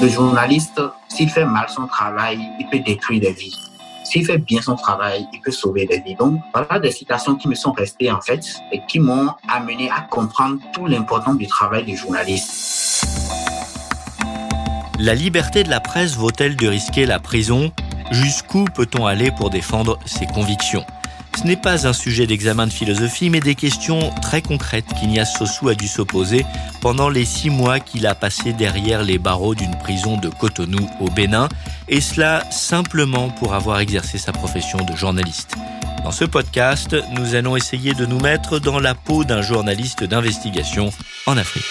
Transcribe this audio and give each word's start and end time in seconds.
Le 0.00 0.08
journaliste, 0.08 0.80
s'il 1.08 1.28
fait 1.28 1.44
mal 1.44 1.68
son 1.68 1.86
travail, 1.86 2.38
il 2.58 2.66
peut 2.68 2.78
détruire 2.78 3.20
des 3.20 3.32
vies. 3.32 3.54
S'il 4.02 4.24
fait 4.24 4.38
bien 4.38 4.62
son 4.62 4.74
travail, 4.74 5.26
il 5.30 5.40
peut 5.42 5.50
sauver 5.50 5.84
des 5.84 6.00
vies. 6.00 6.14
Donc, 6.14 6.40
voilà 6.54 6.80
des 6.80 6.90
citations 6.90 7.36
qui 7.36 7.48
me 7.48 7.54
sont 7.54 7.72
restées 7.72 8.10
en 8.10 8.20
fait 8.22 8.40
et 8.72 8.80
qui 8.88 8.98
m'ont 8.98 9.28
amené 9.46 9.90
à 9.90 10.00
comprendre 10.00 10.58
tout 10.72 10.86
l'importance 10.86 11.36
du 11.36 11.46
travail 11.46 11.84
du 11.84 11.98
journaliste. 11.98 13.04
La 14.98 15.14
liberté 15.14 15.64
de 15.64 15.68
la 15.68 15.80
presse 15.80 16.16
vaut-elle 16.16 16.56
de 16.56 16.66
risquer 16.66 17.04
la 17.04 17.18
prison? 17.18 17.70
Jusqu'où 18.10 18.64
peut-on 18.64 19.04
aller 19.04 19.30
pour 19.30 19.50
défendre 19.50 19.98
ses 20.06 20.26
convictions? 20.26 20.84
Ce 21.40 21.46
n'est 21.46 21.56
pas 21.56 21.86
un 21.86 21.94
sujet 21.94 22.26
d'examen 22.26 22.66
de 22.66 22.72
philosophie, 22.72 23.30
mais 23.30 23.40
des 23.40 23.54
questions 23.54 24.10
très 24.20 24.42
concrètes 24.42 24.84
qu'Ignace 24.98 25.38
Sossou 25.38 25.70
a 25.70 25.74
dû 25.74 25.88
s'opposer 25.88 26.44
pendant 26.82 27.08
les 27.08 27.24
six 27.24 27.48
mois 27.48 27.80
qu'il 27.80 28.06
a 28.06 28.14
passé 28.14 28.52
derrière 28.52 29.02
les 29.02 29.18
barreaux 29.18 29.54
d'une 29.54 29.74
prison 29.78 30.18
de 30.18 30.28
Cotonou 30.28 30.86
au 31.00 31.08
Bénin, 31.08 31.48
et 31.88 32.02
cela 32.02 32.44
simplement 32.50 33.30
pour 33.30 33.54
avoir 33.54 33.80
exercé 33.80 34.18
sa 34.18 34.32
profession 34.32 34.80
de 34.84 34.94
journaliste. 34.94 35.54
Dans 36.04 36.12
ce 36.12 36.26
podcast, 36.26 36.94
nous 37.12 37.34
allons 37.34 37.56
essayer 37.56 37.94
de 37.94 38.04
nous 38.04 38.20
mettre 38.20 38.58
dans 38.58 38.78
la 38.78 38.94
peau 38.94 39.24
d'un 39.24 39.40
journaliste 39.40 40.04
d'investigation 40.04 40.92
en 41.26 41.38
Afrique. 41.38 41.64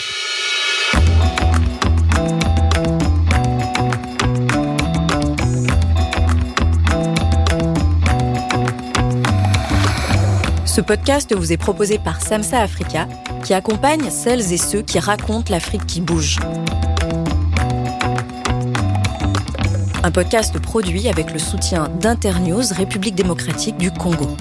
Ce 10.79 10.83
podcast 10.85 11.35
vous 11.35 11.51
est 11.51 11.57
proposé 11.57 11.99
par 11.99 12.21
Samsa 12.21 12.61
Africa, 12.61 13.05
qui 13.43 13.53
accompagne 13.53 14.09
celles 14.09 14.53
et 14.53 14.57
ceux 14.57 14.81
qui 14.81 14.97
racontent 14.97 15.51
l'Afrique 15.51 15.85
qui 15.85 15.99
bouge. 15.99 16.37
Un 20.03 20.09
podcast 20.09 20.57
produit 20.57 21.09
avec 21.09 21.34
le 21.34 21.37
soutien 21.37 21.89
d'Internews 21.99 22.63
République 22.71 23.15
démocratique 23.15 23.76
du 23.76 23.91
Congo. 23.91 24.37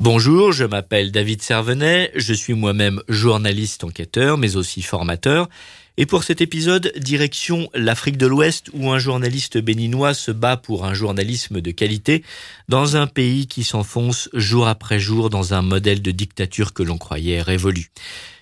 Bonjour, 0.00 0.52
je 0.52 0.64
m'appelle 0.64 1.12
David 1.12 1.42
Servenet, 1.42 2.10
je 2.16 2.32
suis 2.32 2.54
moi-même 2.54 3.02
journaliste 3.08 3.84
enquêteur, 3.84 4.38
mais 4.38 4.56
aussi 4.56 4.80
formateur, 4.80 5.50
et 5.98 6.06
pour 6.06 6.24
cet 6.24 6.40
épisode, 6.40 6.90
direction 6.96 7.68
l'Afrique 7.74 8.16
de 8.16 8.26
l'Ouest 8.26 8.70
où 8.72 8.90
un 8.90 8.98
journaliste 8.98 9.58
béninois 9.58 10.14
se 10.14 10.30
bat 10.30 10.56
pour 10.56 10.86
un 10.86 10.94
journalisme 10.94 11.60
de 11.60 11.70
qualité 11.70 12.24
dans 12.68 12.96
un 12.96 13.06
pays 13.06 13.46
qui 13.46 13.62
s'enfonce 13.62 14.30
jour 14.32 14.68
après 14.68 14.98
jour 14.98 15.28
dans 15.28 15.52
un 15.52 15.60
modèle 15.60 16.00
de 16.00 16.10
dictature 16.10 16.72
que 16.72 16.82
l'on 16.82 16.96
croyait 16.96 17.42
révolu. 17.42 17.90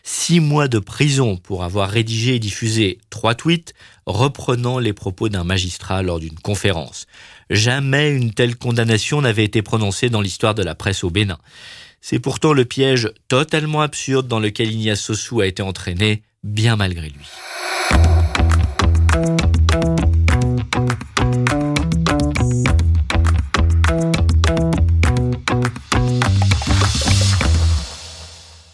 Six 0.05 0.39
mois 0.39 0.69
de 0.69 0.79
prison 0.79 1.37
pour 1.37 1.65
avoir 1.65 1.91
rédigé 1.91 2.37
et 2.37 2.39
diffusé 2.39 2.99
trois 3.11 3.35
tweets 3.35 3.75
reprenant 4.07 4.79
les 4.79 4.93
propos 4.93 5.29
d'un 5.29 5.45
magistrat 5.45 6.03
lors 6.03 6.21
d'une 6.21 6.39
conférence. 6.39 7.09
Jamais 7.51 8.11
une 8.11 8.33
telle 8.33 8.57
condamnation 8.57 9.21
n'avait 9.23 9.45
été 9.45 9.61
prononcée 9.61 10.09
dans 10.09 10.21
l'histoire 10.21 10.55
de 10.55 10.63
la 10.63 10.77
presse 10.77 11.03
au 11.03 11.11
Bénin. 11.11 11.39
C'est 12.01 12.21
pourtant 12.21 12.53
le 12.53 12.65
piège 12.65 13.11
totalement 13.27 13.83
absurde 13.83 14.29
dans 14.29 14.41
lequel 14.41 14.73
Ignace 14.73 15.01
Sossou 15.01 15.41
a 15.41 15.47
été 15.47 15.63
entraîné 15.63 16.23
bien 16.43 16.77
malgré 16.77 17.09
lui. 17.09 17.27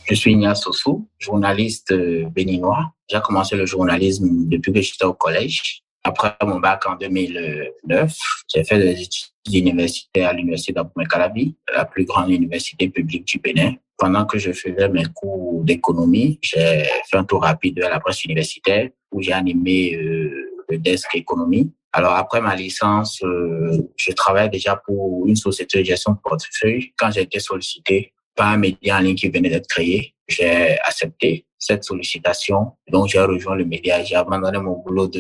Je 0.09 0.15
suis 0.15 0.33
Ignace 0.33 0.63
Sossou, 0.63 1.09
journaliste 1.19 1.91
euh, 1.91 2.27
béninois. 2.31 2.93
J'ai 3.09 3.21
commencé 3.21 3.57
le 3.57 3.67
journalisme 3.67 4.49
depuis 4.49 4.73
que 4.73 4.81
j'étais 4.81 5.05
au 5.05 5.15
collège. 5.15 5.83
Après 6.07 6.37
mon 6.45 6.61
bac 6.61 6.87
en 6.87 6.95
2009, 6.95 8.17
j'ai 8.55 8.63
fait 8.63 8.79
des 8.79 9.03
études 9.03 9.27
universitaires 9.53 10.29
à 10.29 10.33
l'université 10.33 10.73
d'Abomey-Calabi, 10.73 11.57
la 11.75 11.85
plus 11.85 12.05
grande 12.05 12.31
université 12.31 12.89
publique 12.89 13.25
du 13.25 13.41
Bénin. 13.41 13.75
Pendant 13.99 14.25
que 14.25 14.39
je 14.39 14.53
faisais 14.53 14.89
mes 14.89 15.03
cours 15.13 15.65
d'économie, 15.65 16.39
j'ai 16.43 16.85
fait 17.11 17.17
un 17.17 17.25
tour 17.25 17.43
rapide 17.43 17.83
à 17.83 17.91
la 17.91 17.99
presse 17.99 18.23
universitaire 18.23 18.89
où 19.11 19.21
j'ai 19.21 19.33
animé 19.33 19.97
euh, 19.97 20.63
le 20.69 20.79
desk 20.79 21.13
économie. 21.17 21.73
Alors 21.93 22.13
après 22.13 22.41
ma 22.41 22.55
licence, 22.55 23.21
euh, 23.25 23.77
je 23.97 24.13
travaillais 24.13 24.51
déjà 24.51 24.77
pour 24.77 25.27
une 25.27 25.35
société 25.35 25.81
de 25.81 25.85
gestion 25.87 26.13
de 26.13 26.19
portefeuille. 26.19 26.93
Quand 26.97 27.11
j'ai 27.11 27.23
été 27.23 27.41
sollicité 27.41 28.13
par 28.37 28.53
un 28.53 28.59
média 28.59 28.97
en 28.97 29.01
ligne 29.01 29.17
qui 29.17 29.29
venait 29.29 29.51
d'être 29.51 29.67
créé, 29.67 30.15
j'ai 30.29 30.79
accepté 30.83 31.46
cette 31.59 31.85
sollicitation. 31.85 32.73
Donc, 32.89 33.09
j'ai 33.09 33.21
rejoint 33.21 33.55
le 33.55 33.65
média, 33.65 34.03
j'ai 34.03 34.17
abandonné 34.17 34.59
mon 34.59 34.79
boulot 34.79 35.11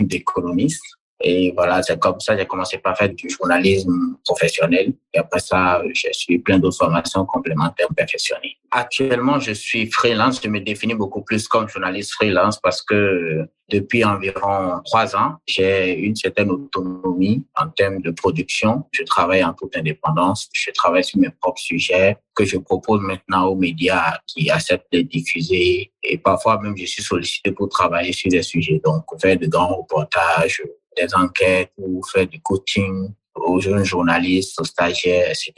d'économiste. 0.00 0.84
Et 1.22 1.52
voilà, 1.56 1.82
c'est 1.82 1.98
comme 1.98 2.20
ça, 2.20 2.36
j'ai 2.36 2.46
commencé 2.46 2.78
par 2.78 2.96
faire 2.96 3.08
du 3.08 3.28
journalisme 3.28 4.16
professionnel. 4.24 4.92
Et 5.14 5.18
après 5.18 5.40
ça, 5.40 5.82
j'ai 5.94 6.12
suivi 6.12 6.38
plein 6.40 6.58
d'autres 6.58 6.76
formations 6.76 7.24
complémentaires 7.24 7.88
perfectionnées. 7.96 8.58
Actuellement, 8.70 9.40
je 9.40 9.52
suis 9.52 9.90
freelance. 9.90 10.40
Je 10.42 10.48
me 10.48 10.60
définis 10.60 10.94
beaucoup 10.94 11.22
plus 11.22 11.48
comme 11.48 11.68
journaliste 11.68 12.12
freelance 12.12 12.60
parce 12.60 12.82
que 12.82 13.48
depuis 13.70 14.04
environ 14.04 14.80
trois 14.84 15.16
ans, 15.16 15.36
j'ai 15.46 15.94
une 15.94 16.14
certaine 16.14 16.50
autonomie 16.50 17.44
en 17.56 17.68
termes 17.68 18.02
de 18.02 18.10
production. 18.10 18.84
Je 18.92 19.02
travaille 19.02 19.42
en 19.42 19.54
toute 19.54 19.76
indépendance. 19.76 20.48
Je 20.52 20.70
travaille 20.70 21.02
sur 21.02 21.18
mes 21.18 21.30
propres 21.30 21.60
sujets 21.60 22.18
que 22.34 22.44
je 22.44 22.58
propose 22.58 23.00
maintenant 23.00 23.46
aux 23.46 23.56
médias 23.56 24.18
qui 24.26 24.50
acceptent 24.50 24.92
de 24.92 25.00
diffuser. 25.00 25.90
Et 26.02 26.18
parfois 26.18 26.60
même, 26.60 26.76
je 26.76 26.84
suis 26.84 27.02
sollicité 27.02 27.50
pour 27.52 27.68
travailler 27.70 28.12
sur 28.12 28.30
des 28.30 28.42
sujets. 28.42 28.80
Donc, 28.84 29.04
faire 29.20 29.38
de 29.38 29.46
grands 29.46 29.74
reportages, 29.74 30.62
des 30.96 31.14
enquêtes 31.14 31.72
ou 31.78 32.02
faire 32.02 32.26
du 32.26 32.40
coaching 32.40 33.10
aux 33.34 33.60
jeunes 33.60 33.84
journalistes, 33.84 34.60
aux 34.60 34.64
stagiaires, 34.64 35.28
etc. 35.28 35.52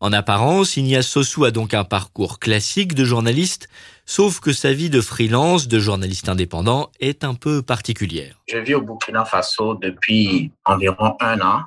En 0.00 0.12
apparence, 0.12 0.76
Ignace 0.76 1.06
Sossou 1.06 1.44
a 1.44 1.52
donc 1.52 1.74
un 1.74 1.84
parcours 1.84 2.40
classique 2.40 2.94
de 2.94 3.04
journaliste, 3.04 3.68
sauf 4.04 4.40
que 4.40 4.52
sa 4.52 4.72
vie 4.72 4.90
de 4.90 5.00
freelance, 5.00 5.68
de 5.68 5.78
journaliste 5.78 6.28
indépendant, 6.28 6.90
est 6.98 7.22
un 7.22 7.34
peu 7.34 7.62
particulière. 7.62 8.42
Je 8.48 8.58
vis 8.58 8.74
au 8.74 8.82
Burkina 8.82 9.24
Faso 9.24 9.76
depuis 9.76 10.50
environ 10.64 11.14
un 11.20 11.40
an. 11.40 11.60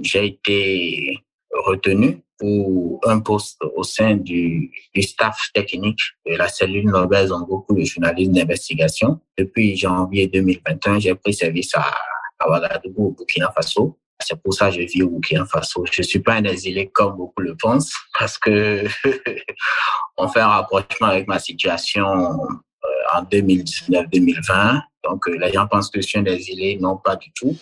J'ai 0.00 0.26
été 0.26 1.18
retenu 1.50 2.22
pour 2.38 3.00
un 3.04 3.18
poste 3.18 3.60
au 3.74 3.82
sein 3.82 4.14
du, 4.14 4.70
staff 5.00 5.50
technique 5.52 6.00
de 6.26 6.36
la 6.36 6.46
cellule 6.46 6.86
Nobel 6.86 7.26
Zongo 7.26 7.64
pour 7.66 7.76
le 7.76 7.84
journalisme 7.84 8.32
d'investigation. 8.32 9.20
Depuis 9.36 9.76
janvier 9.76 10.28
2021, 10.28 11.00
j'ai 11.00 11.14
pris 11.16 11.34
service 11.34 11.74
à, 11.74 11.92
à 12.40 12.48
Ouagadougou, 12.48 13.08
au 13.08 13.10
Burkina 13.12 13.52
Faso. 13.52 13.98
C'est 14.18 14.40
pour 14.42 14.52
ça 14.52 14.70
que 14.70 14.76
je 14.76 14.80
vis 14.80 15.02
au 15.02 15.10
Burkina 15.10 15.44
Faso. 15.44 15.84
Je 15.90 16.02
suis 16.02 16.18
pas 16.18 16.34
un 16.34 16.44
exilé 16.44 16.88
comme 16.88 17.16
beaucoup 17.16 17.42
le 17.42 17.56
pensent 17.56 17.94
parce 18.18 18.38
que 18.38 18.84
on 20.16 20.28
fait 20.28 20.40
un 20.40 20.48
rapprochement 20.48 21.08
avec 21.08 21.28
ma 21.28 21.38
situation 21.38 22.06
euh, 22.06 23.14
en 23.14 23.22
2019-2020. 23.24 24.80
Donc, 25.04 25.28
euh, 25.28 25.38
les 25.38 25.52
gens 25.52 25.66
pensent 25.66 25.90
que 25.90 26.00
je 26.00 26.06
suis 26.06 26.18
un 26.18 26.24
exilé. 26.24 26.78
Non, 26.80 26.96
pas 26.96 27.16
du 27.16 27.30
tout. 27.32 27.56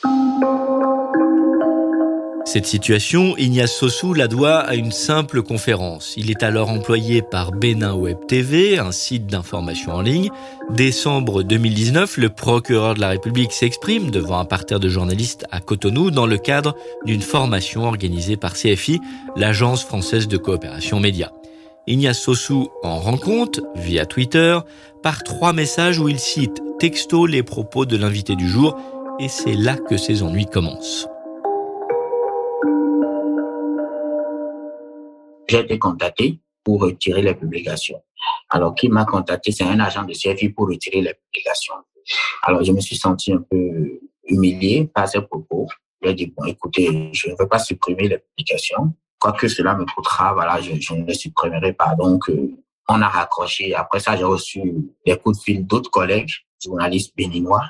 Cette 2.49 2.65
situation, 2.65 3.37
Ignace 3.37 3.77
Sossou 3.77 4.15
la 4.15 4.27
doit 4.27 4.61
à 4.61 4.75
une 4.75 4.91
simple 4.91 5.43
conférence. 5.43 6.15
Il 6.17 6.31
est 6.31 6.43
alors 6.43 6.71
employé 6.71 7.21
par 7.21 7.53
Bénin 7.53 7.93
Web 7.93 8.17
TV, 8.27 8.79
un 8.79 8.91
site 8.91 9.27
d'information 9.27 9.93
en 9.93 10.01
ligne. 10.01 10.31
Décembre 10.71 11.43
2019, 11.43 12.17
le 12.17 12.31
procureur 12.31 12.95
de 12.95 13.01
la 13.01 13.11
République 13.11 13.53
s'exprime 13.53 14.11
devant 14.11 14.39
un 14.39 14.47
parterre 14.47 14.81
de 14.81 14.89
journalistes 14.89 15.45
à 15.51 15.61
Cotonou 15.61 16.11
dans 16.11 16.25
le 16.25 16.39
cadre 16.39 16.75
d'une 17.05 17.21
formation 17.21 17.85
organisée 17.85 18.39
par 18.39 18.55
CFI, 18.55 18.99
l'agence 19.37 19.85
française 19.85 20.27
de 20.27 20.39
coopération 20.39 21.01
média. 21.01 21.31
Ignace 21.87 22.23
Sossou 22.23 22.71
en 22.83 22.97
rend 22.97 23.19
compte, 23.19 23.61
via 23.77 24.07
Twitter, 24.07 24.59
par 25.03 25.23
trois 25.23 25.53
messages 25.53 25.99
où 25.99 26.09
il 26.09 26.19
cite 26.19 26.63
texto 26.79 27.27
les 27.27 27.43
propos 27.43 27.85
de 27.85 27.99
l'invité 27.99 28.37
du 28.37 28.49
jour, 28.49 28.75
et 29.21 29.29
c'est 29.29 29.55
là 29.55 29.77
que 29.77 29.99
ses 29.99 30.23
ennuis 30.23 30.47
commencent. 30.47 31.07
J'ai 35.49 35.61
été 35.61 35.79
contacté 35.79 36.41
pour 36.63 36.83
retirer 36.83 37.23
les 37.23 37.35
publications. 37.35 38.03
Alors, 38.51 38.75
qui 38.75 38.89
m'a 38.89 39.05
contacté, 39.05 39.53
c'est 39.53 39.65
un 39.65 39.81
agent 39.81 40.05
de 40.05 40.13
CFI 40.13 40.51
pour 40.51 40.69
retirer 40.69 41.01
les 41.01 41.15
publications. 41.15 41.75
Alors, 42.43 42.63
je 42.63 42.73
me 42.73 42.81
suis 42.81 42.97
senti 42.97 43.33
un 43.33 43.43
peu 43.51 44.01
humilié 44.27 44.87
par 44.87 45.09
ces 45.09 45.23
propos. 45.23 45.67
J'ai 46.03 46.15
dit, 46.15 46.33
bon, 46.37 46.45
écoutez, 46.45 47.11
je 47.13 47.31
ne 47.31 47.35
veux 47.39 47.49
pas 47.49 47.59
supprimer 47.59 48.09
les 48.09 48.19
publications. 48.19 48.93
Quoi 49.19 49.33
que 49.33 49.49
cela 49.49 49.75
me 49.75 49.85
coûtera, 49.85 50.33
voilà, 50.33 50.61
je, 50.61 50.79
je 50.79 50.95
ne 50.95 51.05
les 51.05 51.15
supprimerai 51.15 51.73
pas. 51.73 51.95
Donc, 51.97 52.29
euh, 52.29 52.57
on 52.89 53.03
a 53.03 53.09
raccroché. 53.09 53.75
Après 53.75 54.01
ça, 54.01 54.17
j'ai 54.17 54.25
reçu 54.25 54.61
des 55.05 55.17
coups 55.17 55.39
de 55.39 55.43
fil 55.43 55.67
d'autres 55.67 55.91
collègues, 55.91 56.31
journalistes 56.63 57.15
béninois. 57.17 57.65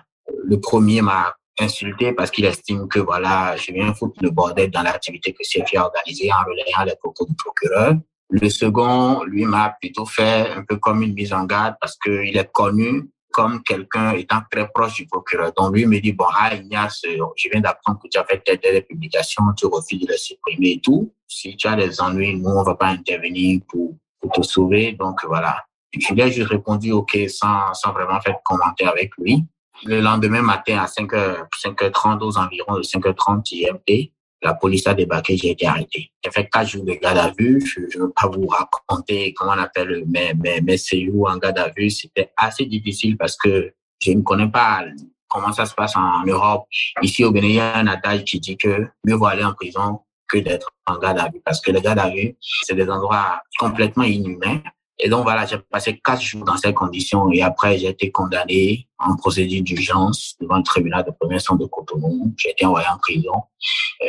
Le 0.45 0.61
premier 0.61 1.01
m'a 1.03 1.35
insulté 1.61 2.13
parce 2.13 2.31
qu'il 2.31 2.45
estime 2.45 2.89
que 2.89 2.99
voilà, 2.99 3.57
je 3.57 3.73
viens 3.73 3.93
foutre 3.95 4.23
le 4.23 4.31
bordel 4.31 4.71
dans 4.71 4.83
l'activité 4.83 5.33
que 5.33 5.43
CFI 5.43 5.77
a 5.77 5.87
organisée 5.87 6.31
en 6.33 6.45
relayant 6.45 6.85
les 6.85 6.97
propos 6.97 7.25
du 7.27 7.35
procureur. 7.35 7.95
Le 8.31 8.49
second, 8.51 9.25
lui, 9.25 9.45
m'a 9.45 9.75
plutôt 9.81 10.05
fait 10.05 10.51
un 10.51 10.63
peu 10.63 10.77
comme 10.77 11.03
une 11.03 11.15
mise 11.15 11.33
en 11.33 11.45
garde 11.45 11.77
parce 11.81 11.97
qu'il 11.99 12.37
est 12.37 12.53
connu 12.53 13.09
comme 13.33 13.63
quelqu'un 13.63 14.13
étant 14.13 14.41
très 14.51 14.69
proche 14.69 14.95
du 14.95 15.07
procureur. 15.07 15.53
Donc 15.57 15.75
lui 15.75 15.87
me 15.87 15.99
dit, 16.01 16.13
bon, 16.13 16.27
ah, 16.35 16.55
Ignace, 16.55 17.03
je 17.05 17.49
viens 17.51 17.61
d'apprendre 17.61 18.01
que 18.03 18.09
tu 18.09 18.19
as 18.19 18.25
fait 18.25 18.43
telle, 18.45 18.59
telle 18.59 18.85
publication, 18.85 19.43
tu 19.57 19.67
refuses 19.67 20.01
de 20.01 20.13
les 20.13 20.19
supprimer 20.19 20.73
et 20.73 20.81
tout. 20.81 21.13
Si 21.27 21.57
tu 21.57 21.67
as 21.69 21.77
des 21.77 22.01
ennuis, 22.01 22.37
nous, 22.37 22.51
on 22.51 22.63
va 22.63 22.75
pas 22.75 22.89
intervenir 22.89 23.61
pour, 23.69 23.95
pour 24.21 24.33
te 24.33 24.43
sauver. 24.43 24.93
Donc 24.93 25.25
voilà. 25.25 25.65
Je 25.93 26.13
lui 26.13 26.21
ai 26.21 26.31
juste 26.31 26.49
répondu 26.49 26.93
OK 26.93 27.17
sans, 27.29 27.73
sans 27.75 27.93
vraiment 27.93 28.21
faire 28.21 28.35
de 28.35 28.43
commentaire 28.45 28.91
avec 28.91 29.13
lui. 29.19 29.45
Le 29.85 30.01
lendemain 30.01 30.43
matin 30.43 30.79
à 30.79 30.87
5h, 30.87 31.49
5h30 31.65 32.21
aux 32.21 32.37
environs 32.39 32.77
de 32.77 32.83
5h30 32.83 33.55
IMT, 33.55 34.13
la 34.43 34.55
police 34.55 34.87
a 34.87 34.95
débarqué, 34.95 35.37
j'ai 35.37 35.51
été 35.51 35.67
arrêté. 35.67 36.13
J'ai 36.25 36.31
fait 36.31 36.49
quatre 36.49 36.69
jours 36.69 36.85
de 36.85 36.93
garde 36.93 37.19
à 37.19 37.33
vue. 37.37 37.61
Je 37.65 37.81
ne 37.81 38.05
veux 38.05 38.13
pas 38.13 38.29
vous 38.29 38.47
raconter 38.47 39.35
comment 39.35 39.53
on 39.57 39.59
appelle 39.59 40.05
mes, 40.07 40.33
mes, 40.35 40.61
mes 40.61 40.77
séjours 40.77 41.29
en 41.29 41.39
garde 41.39 41.59
à 41.59 41.71
vue. 41.77 41.91
C'était 41.91 42.33
assez 42.37 42.67
difficile 42.67 43.17
parce 43.17 43.37
que 43.37 43.73
je 44.01 44.13
ne 44.13 44.23
connais 44.23 44.49
pas 44.49 44.85
comment 45.29 45.53
ça 45.53 45.67
se 45.67 45.75
passe 45.75 45.97
en 45.97 46.25
Europe. 46.25 46.67
Ici 47.03 47.25
au 47.25 47.33
Bénin, 47.33 47.49
il 47.49 47.55
y 47.55 47.61
a 47.61 47.77
un 47.77 47.87
adage 47.89 48.25
qui 48.25 48.39
dit 48.39 48.57
que 48.57 48.87
mieux 49.05 49.15
vaut 49.15 49.27
aller 49.27 49.45
en 49.45 49.55
prison 49.55 50.01
que 50.29 50.39
d'être 50.39 50.71
en 50.87 50.99
garde 50.99 51.19
à 51.19 51.29
vue 51.29 51.41
parce 51.45 51.61
que 51.61 51.73
les 51.73 51.81
gardes 51.81 51.99
à 51.99 52.11
vue, 52.11 52.37
c'est 52.63 52.75
des 52.75 52.89
endroits 52.89 53.41
complètement 53.59 54.05
inhumains 54.05 54.61
et 55.01 55.09
donc 55.09 55.23
voilà, 55.23 55.47
j'ai 55.47 55.59
passé 55.59 56.01
quatre 56.05 56.21
jours 56.21 56.45
dans 56.45 56.57
ces 56.57 56.73
conditions 56.73 57.31
et 57.33 57.43
après 57.43 57.79
j'ai 57.79 57.89
été 57.89 58.11
condamné 58.11 58.89
en 58.99 59.15
procédure 59.17 59.63
d'urgence 59.63 60.35
devant 60.41 60.57
le 60.57 60.65
tribunal 60.65 61.05
de 61.05 61.13
première 61.13 61.37
instance 61.37 61.59
de 61.59 61.67
Cotonou. 61.67 62.35
J'ai 62.37 62.51
été 62.51 62.67
envoyé 62.67 62.87
en 62.89 62.99
prison 62.99 63.43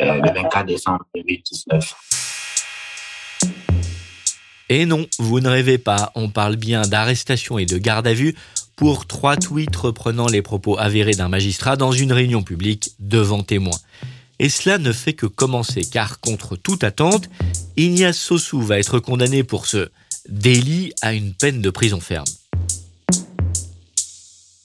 euh, 0.02 0.14
le 0.14 0.34
24 0.42 0.66
décembre 0.66 1.04
2019. 1.14 1.94
Et 4.68 4.86
non, 4.86 5.06
vous 5.18 5.40
ne 5.40 5.48
rêvez 5.48 5.78
pas, 5.78 6.10
on 6.14 6.28
parle 6.28 6.56
bien 6.56 6.82
d'arrestation 6.82 7.58
et 7.58 7.66
de 7.66 7.78
garde 7.78 8.06
à 8.06 8.12
vue 8.12 8.34
pour 8.74 9.06
trois 9.06 9.36
tweets 9.36 9.76
reprenant 9.76 10.26
les 10.26 10.42
propos 10.42 10.76
avérés 10.78 11.14
d'un 11.14 11.28
magistrat 11.28 11.76
dans 11.76 11.92
une 11.92 12.12
réunion 12.12 12.42
publique 12.42 12.92
devant 12.98 13.42
témoins. 13.42 13.78
Et 14.40 14.48
cela 14.48 14.78
ne 14.78 14.90
fait 14.90 15.12
que 15.12 15.26
commencer, 15.26 15.82
car 15.82 16.18
contre 16.18 16.56
toute 16.56 16.82
attente, 16.82 17.28
Ignace 17.76 18.16
Sossou 18.16 18.62
va 18.62 18.78
être 18.78 18.98
condamné 18.98 19.44
pour 19.44 19.66
ce 19.66 19.90
délit 20.30 20.92
à 21.02 21.12
une 21.12 21.34
peine 21.34 21.60
de 21.60 21.70
prison 21.70 22.00
ferme. 22.00 22.24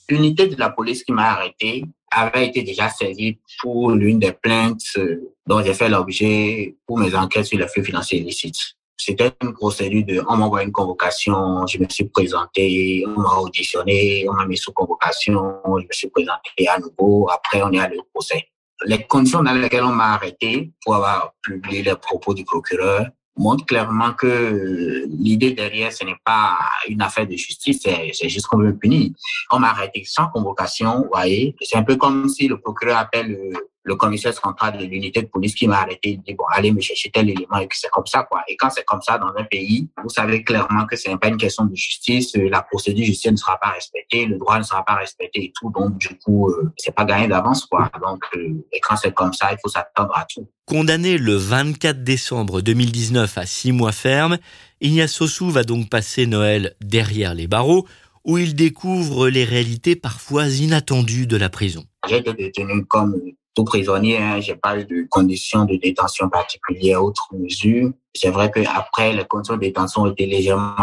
L'unité 0.08 0.46
de 0.46 0.56
la 0.56 0.70
police 0.70 1.02
qui 1.02 1.12
m'a 1.12 1.32
arrêté 1.32 1.84
avait 2.12 2.46
été 2.46 2.62
déjà 2.62 2.88
saisie 2.88 3.38
pour 3.60 3.90
l'une 3.90 4.20
des 4.20 4.30
plaintes 4.30 4.84
euh, 4.96 5.34
dont 5.46 5.62
j'ai 5.64 5.74
fait 5.74 5.88
l'objet 5.88 6.76
pour 6.86 6.98
mes 6.98 7.12
enquêtes 7.16 7.46
sur 7.46 7.58
les 7.58 7.66
flux 7.66 7.84
financiers 7.84 8.20
illicites. 8.20 8.76
C'était 8.96 9.32
une 9.42 9.52
procédure 9.52 10.04
de, 10.06 10.22
on 10.28 10.36
m'envoie 10.36 10.62
une 10.62 10.72
convocation, 10.72 11.66
je 11.66 11.78
me 11.78 11.88
suis 11.88 12.04
présenté, 12.04 13.04
on 13.06 13.20
m'a 13.20 13.34
auditionné, 13.34 14.24
on 14.28 14.34
m'a 14.34 14.46
mis 14.46 14.56
sous 14.56 14.72
convocation, 14.72 15.60
je 15.66 15.82
me 15.82 15.92
suis 15.92 16.08
présenté 16.08 16.68
à 16.68 16.78
nouveau, 16.78 17.28
après 17.28 17.62
on 17.62 17.72
est 17.72 17.80
allé 17.80 17.98
au 17.98 18.06
procès. 18.14 18.48
Les 18.84 19.02
conditions 19.02 19.42
dans 19.42 19.52
lesquelles 19.52 19.84
on 19.84 19.92
m'a 19.92 20.14
arrêté 20.14 20.72
pour 20.82 20.94
avoir 20.94 21.34
publié 21.42 21.82
les 21.82 21.96
propos 21.96 22.32
du 22.32 22.44
procureur 22.44 23.06
montre 23.36 23.64
clairement 23.66 24.12
que 24.12 25.06
l'idée 25.08 25.52
derrière, 25.52 25.92
ce 25.92 26.04
n'est 26.04 26.16
pas 26.24 26.58
une 26.88 27.02
affaire 27.02 27.26
de 27.26 27.36
justice, 27.36 27.80
c'est 28.12 28.28
juste 28.28 28.46
qu'on 28.46 28.58
veut 28.58 28.76
punir. 28.76 29.10
On 29.50 29.58
m'a 29.58 29.70
arrêté 29.70 30.04
sans 30.04 30.28
convocation, 30.28 31.02
vous 31.02 31.08
voyez. 31.12 31.54
C'est 31.60 31.76
un 31.76 31.82
peu 31.82 31.96
comme 31.96 32.28
si 32.28 32.48
le 32.48 32.58
procureur 32.58 32.98
appelle 32.98 33.38
le 33.86 33.94
commissaire 33.94 34.34
central 34.34 34.76
de 34.76 34.84
l'unité 34.84 35.22
de 35.22 35.28
police 35.28 35.54
qui 35.54 35.68
m'a 35.68 35.78
arrêté, 35.78 36.10
il 36.10 36.20
dit, 36.20 36.34
bon, 36.34 36.44
allez 36.50 36.72
me 36.72 36.80
chercher 36.80 37.08
tel 37.08 37.30
élément 37.30 37.58
et 37.58 37.68
que 37.68 37.76
c'est 37.76 37.88
comme 37.88 38.06
ça, 38.06 38.24
quoi. 38.24 38.42
Et 38.48 38.56
quand 38.56 38.68
c'est 38.68 38.84
comme 38.84 39.00
ça 39.00 39.16
dans 39.16 39.28
un 39.28 39.44
pays, 39.44 39.88
vous 40.02 40.08
savez 40.08 40.42
clairement 40.42 40.86
que 40.86 40.96
c'est 40.96 41.16
pas 41.16 41.28
une 41.28 41.36
question 41.36 41.66
de 41.66 41.74
justice, 41.74 42.34
euh, 42.36 42.48
la 42.50 42.62
procédure 42.62 43.04
judiciaire 43.04 43.32
ne 43.32 43.36
sera 43.36 43.56
pas 43.58 43.68
respectée, 43.68 44.26
le 44.26 44.38
droit 44.38 44.58
ne 44.58 44.64
sera 44.64 44.84
pas 44.84 44.96
respecté 44.96 45.44
et 45.44 45.52
tout. 45.54 45.70
Donc, 45.70 45.98
du 45.98 46.18
coup, 46.18 46.50
euh, 46.50 46.72
c'est 46.76 46.94
pas 46.94 47.04
gagné 47.04 47.28
d'avance, 47.28 47.64
quoi. 47.64 47.88
Donc, 48.02 48.24
euh, 48.34 48.66
et 48.72 48.80
quand 48.80 48.96
c'est 48.96 49.14
comme 49.14 49.32
ça, 49.32 49.52
il 49.52 49.58
faut 49.62 49.68
s'attendre 49.68 50.12
à 50.16 50.26
tout. 50.28 50.48
Condamné 50.64 51.16
le 51.16 51.36
24 51.36 52.02
décembre 52.02 52.62
2019 52.62 53.38
à 53.38 53.46
six 53.46 53.70
mois 53.70 53.92
ferme, 53.92 54.38
Ignace 54.80 55.12
Sossou 55.12 55.48
va 55.48 55.62
donc 55.62 55.88
passer 55.88 56.26
Noël 56.26 56.74
derrière 56.80 57.34
les 57.34 57.46
barreaux 57.46 57.86
où 58.24 58.36
il 58.36 58.56
découvre 58.56 59.28
les 59.28 59.44
réalités 59.44 59.94
parfois 59.94 60.48
inattendues 60.48 61.28
de 61.28 61.36
la 61.36 61.48
prison. 61.48 61.84
J'ai 62.08 62.16
été 62.16 62.32
détenu 62.34 62.84
comme 62.84 63.14
tout 63.56 63.64
prisonnier. 63.64 64.18
Hein, 64.18 64.40
j'ai 64.40 64.54
pas 64.54 64.76
de 64.76 65.06
conditions 65.10 65.64
de 65.64 65.76
détention 65.76 66.28
particulières, 66.28 67.02
autres 67.02 67.26
mesures. 67.32 67.90
C'est 68.14 68.30
vrai 68.30 68.50
que 68.50 68.60
après 68.68 69.12
les 69.12 69.24
conditions 69.24 69.56
de 69.56 69.62
détention 69.62 70.02
ont 70.02 70.12
été 70.12 70.26
légèrement 70.26 70.74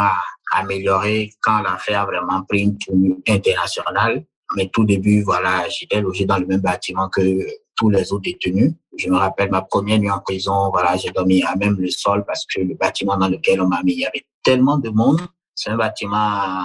améliorées 0.52 1.31
quand 1.42 1.62
l'affaire 1.62 2.02
a 2.02 2.06
vraiment 2.06 2.42
pris 2.44 2.62
une 2.62 2.78
tournure 2.78 3.18
internationale. 3.28 4.25
Mais 4.56 4.70
tout 4.72 4.84
début, 4.84 5.22
voilà, 5.24 5.68
j'étais 5.70 6.02
logé 6.02 6.25
dans 6.25 6.38
le 6.38 6.46
même 6.46 6.62
bâtiment 6.62 7.10
que 7.10 7.22
tous 7.75 7.90
les 7.90 8.12
autres 8.12 8.24
détenus. 8.24 8.74
Je 8.98 9.10
me 9.10 9.18
rappelle 9.18 9.50
ma 9.50 9.62
première 9.62 10.00
nuit 10.00 10.12
en 10.12 10.20
prison, 10.20 10.70
voilà, 10.70 10.96
j'ai 10.98 11.10
dormi 11.10 11.44
à 11.44 11.56
même 11.56 11.78
le 11.80 11.90
sol 11.90 12.24
parce 12.25 12.46
que 12.46 12.62
le 12.62 12.75
bâtiment 12.75 13.18
dans 13.18 13.30
lequel 13.30 13.62
on 13.62 13.68
m'a 13.68 13.81
mis, 13.84 13.94
il 13.94 14.00
y 14.00 14.06
avait 14.06 14.25
tellement 14.44 14.78
de 14.78 14.90
monde. 14.90 15.22
C'est 15.56 15.72
un 15.72 15.78
bâtiment 15.78 16.64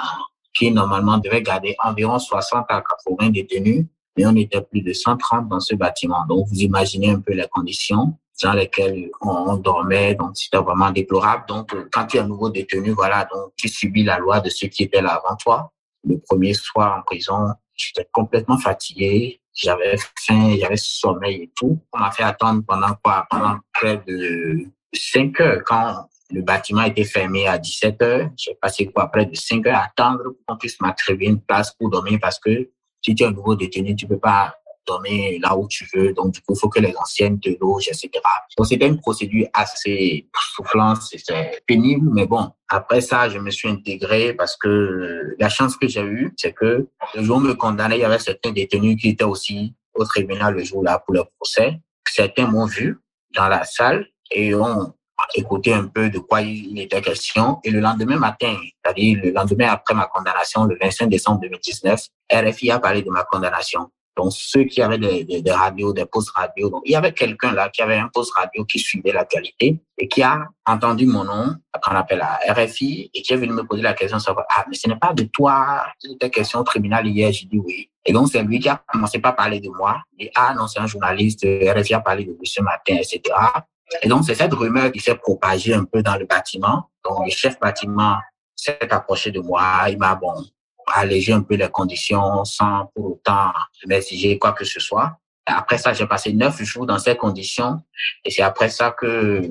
qui 0.52 0.70
normalement 0.70 1.18
devait 1.18 1.42
garder 1.42 1.76
environ 1.82 2.18
60 2.18 2.66
à 2.68 2.82
80 3.06 3.30
détenus 3.30 3.86
mais 4.18 4.26
on 4.26 4.34
était 4.34 4.60
plus 4.60 4.82
de 4.82 4.92
130 4.92 5.48
dans 5.48 5.60
ce 5.60 5.76
bâtiment. 5.76 6.26
Donc, 6.28 6.48
vous 6.48 6.58
imaginez 6.58 7.10
un 7.10 7.20
peu 7.20 7.34
les 7.34 7.46
conditions 7.46 8.18
dans 8.42 8.52
lesquelles 8.52 9.10
on, 9.20 9.56
dormait. 9.56 10.16
Donc, 10.16 10.30
c'était 10.34 10.58
vraiment 10.58 10.90
déplorable. 10.90 11.44
Donc, 11.46 11.72
quand 11.92 12.06
tu 12.06 12.16
es 12.16 12.20
un 12.20 12.26
nouveau 12.26 12.50
détenu, 12.50 12.90
voilà, 12.90 13.28
donc 13.32 13.52
tu 13.56 13.68
subis 13.68 14.02
la 14.02 14.18
loi 14.18 14.40
de 14.40 14.50
ceux 14.50 14.66
qui 14.66 14.82
étaient 14.82 15.00
là 15.00 15.20
avant 15.24 15.36
toi. 15.36 15.72
Le 16.04 16.18
premier 16.18 16.52
soir 16.52 16.98
en 16.98 17.02
prison, 17.02 17.46
j'étais 17.76 18.08
complètement 18.10 18.58
fatigué. 18.58 19.40
J'avais 19.54 19.96
faim, 20.26 20.56
j'avais 20.60 20.76
sommeil 20.76 21.42
et 21.42 21.52
tout. 21.56 21.80
On 21.92 22.00
m'a 22.00 22.10
fait 22.10 22.24
attendre 22.24 22.62
pendant 22.66 22.94
quoi? 23.02 23.24
Pendant 23.30 23.58
près 23.72 24.02
de 24.04 24.64
5 24.92 25.40
heures. 25.40 25.62
Quand 25.64 26.08
le 26.30 26.42
bâtiment 26.42 26.82
était 26.82 27.04
fermé 27.04 27.46
à 27.46 27.58
17 27.58 28.02
heures, 28.02 28.30
j'ai 28.36 28.54
passé 28.60 28.86
quoi? 28.86 29.06
Près 29.08 29.26
de 29.26 29.34
5 29.36 29.64
heures 29.66 29.76
à 29.76 29.84
attendre 29.84 30.22
pour 30.24 30.46
qu'on 30.46 30.56
puisse 30.56 30.80
m'attribuer 30.80 31.26
une 31.26 31.40
place 31.40 31.72
pour 31.76 31.88
dormir 31.90 32.18
parce 32.20 32.38
que 32.38 32.68
si 33.02 33.14
tu 33.14 33.22
es 33.22 33.26
un 33.26 33.32
nouveau 33.32 33.54
détenu, 33.54 33.94
tu 33.94 34.06
peux 34.06 34.18
pas 34.18 34.54
dormir 34.86 35.38
là 35.42 35.56
où 35.56 35.68
tu 35.68 35.86
veux. 35.94 36.12
Donc, 36.14 36.32
du 36.32 36.40
coup, 36.40 36.54
il 36.54 36.58
faut 36.58 36.68
que 36.68 36.80
les 36.80 36.94
anciennes 36.96 37.38
te 37.38 37.50
logent, 37.60 37.88
etc. 37.88 38.10
Donc, 38.56 38.66
c'était 38.66 38.88
une 38.88 38.98
procédure 38.98 39.46
assez 39.52 40.26
soufflante, 40.54 41.02
c'était 41.02 41.60
pénible, 41.66 42.08
mais 42.12 42.26
bon. 42.26 42.50
Après 42.68 43.00
ça, 43.00 43.28
je 43.28 43.38
me 43.38 43.50
suis 43.50 43.68
intégré 43.68 44.34
parce 44.34 44.56
que 44.56 45.34
la 45.38 45.48
chance 45.48 45.76
que 45.76 45.86
j'ai 45.86 46.02
eue, 46.02 46.32
c'est 46.36 46.52
que 46.52 46.88
le 47.14 47.22
jour 47.22 47.38
où 47.38 47.40
me 47.40 47.54
condamnait, 47.54 47.98
il 47.98 48.00
y 48.00 48.04
avait 48.04 48.18
certains 48.18 48.52
détenus 48.52 48.96
qui 49.00 49.10
étaient 49.10 49.24
aussi 49.24 49.74
au 49.94 50.04
tribunal 50.04 50.54
le 50.54 50.64
jour-là 50.64 51.02
pour 51.04 51.14
le 51.14 51.22
procès. 51.38 51.80
Certains 52.06 52.46
m'ont 52.46 52.66
vu 52.66 52.98
dans 53.34 53.48
la 53.48 53.64
salle 53.64 54.06
et 54.30 54.54
ont 54.54 54.94
écouter 55.34 55.74
un 55.74 55.86
peu 55.86 56.10
de 56.10 56.18
quoi 56.18 56.40
il 56.42 56.78
était 56.80 57.00
question. 57.00 57.58
Et 57.64 57.70
le 57.70 57.80
lendemain 57.80 58.18
matin, 58.18 58.56
c'est-à-dire 58.84 59.18
le 59.22 59.30
lendemain 59.30 59.68
après 59.68 59.94
ma 59.94 60.06
condamnation, 60.06 60.64
le 60.64 60.76
25 60.80 61.08
décembre 61.08 61.40
2019, 61.40 62.00
RFI 62.32 62.70
a 62.70 62.78
parlé 62.78 63.02
de 63.02 63.10
ma 63.10 63.24
condamnation. 63.24 63.90
Donc, 64.18 64.32
ceux 64.32 64.64
qui 64.64 64.82
avaient 64.82 64.98
des, 64.98 65.42
des, 65.42 65.52
radios, 65.52 65.92
des 65.92 66.04
postes 66.04 66.30
radio, 66.30 66.68
donc 66.68 66.82
il 66.84 66.90
y 66.90 66.96
avait 66.96 67.12
quelqu'un 67.12 67.52
là 67.52 67.68
qui 67.68 67.82
avait 67.82 67.98
un 67.98 68.08
poste 68.08 68.32
radio 68.34 68.64
qui 68.64 68.80
suivait 68.80 69.12
l'actualité 69.12 69.78
et 69.96 70.08
qui 70.08 70.22
a 70.24 70.48
entendu 70.66 71.06
mon 71.06 71.22
nom, 71.22 71.54
qu'on 71.80 71.94
appelle 71.94 72.22
à 72.22 72.40
RFI, 72.52 73.12
et 73.14 73.22
qui 73.22 73.32
est 73.32 73.36
venu 73.36 73.52
me 73.52 73.62
poser 73.62 73.82
la 73.82 73.94
question 73.94 74.18
sur 74.18 74.36
ah, 74.36 74.64
mais 74.68 74.74
ce 74.74 74.88
n'est 74.88 74.96
pas 74.96 75.12
de 75.12 75.22
toi, 75.22 75.86
c'était 76.00 76.30
question 76.30 76.58
au 76.58 76.64
tribunal 76.64 77.06
hier. 77.06 77.30
J'ai 77.30 77.46
dit 77.46 77.58
oui. 77.58 77.90
Et 78.04 78.12
donc, 78.12 78.28
c'est 78.32 78.42
lui 78.42 78.58
qui 78.58 78.68
a 78.68 78.82
commencé 78.88 79.20
par 79.20 79.36
parler 79.36 79.60
de 79.60 79.68
moi. 79.68 80.02
Et 80.18 80.32
ah, 80.34 80.52
non, 80.52 80.66
c'est 80.66 80.80
un 80.80 80.88
journaliste, 80.88 81.44
RFI 81.44 81.94
a 81.94 82.00
parlé 82.00 82.24
de 82.24 82.32
lui 82.32 82.48
ce 82.48 82.60
matin, 82.60 82.96
etc. 82.96 83.20
Et 84.02 84.08
donc, 84.08 84.24
c'est 84.24 84.34
cette 84.34 84.52
rumeur 84.52 84.92
qui 84.92 85.00
s'est 85.00 85.14
propagée 85.14 85.74
un 85.74 85.84
peu 85.84 86.02
dans 86.02 86.16
le 86.16 86.26
bâtiment. 86.26 86.90
Donc, 87.04 87.24
le 87.24 87.30
chef 87.30 87.58
bâtiment 87.58 88.16
s'est 88.54 88.92
approché 88.92 89.30
de 89.30 89.40
moi. 89.40 89.62
Il 89.88 89.98
m'a, 89.98 90.14
bon, 90.14 90.34
allégé 90.94 91.32
un 91.32 91.42
peu 91.42 91.54
les 91.54 91.68
conditions 91.68 92.44
sans 92.44 92.90
pour 92.94 93.12
autant 93.12 93.52
m'exiger 93.86 94.38
quoi 94.38 94.52
que 94.52 94.64
ce 94.64 94.80
soit. 94.80 95.18
Après 95.46 95.78
ça, 95.78 95.92
j'ai 95.92 96.06
passé 96.06 96.32
neuf 96.32 96.62
jours 96.62 96.86
dans 96.86 96.98
ces 96.98 97.16
conditions. 97.16 97.80
Et 98.24 98.30
c'est 98.30 98.42
après 98.42 98.68
ça 98.68 98.90
que 98.90 99.50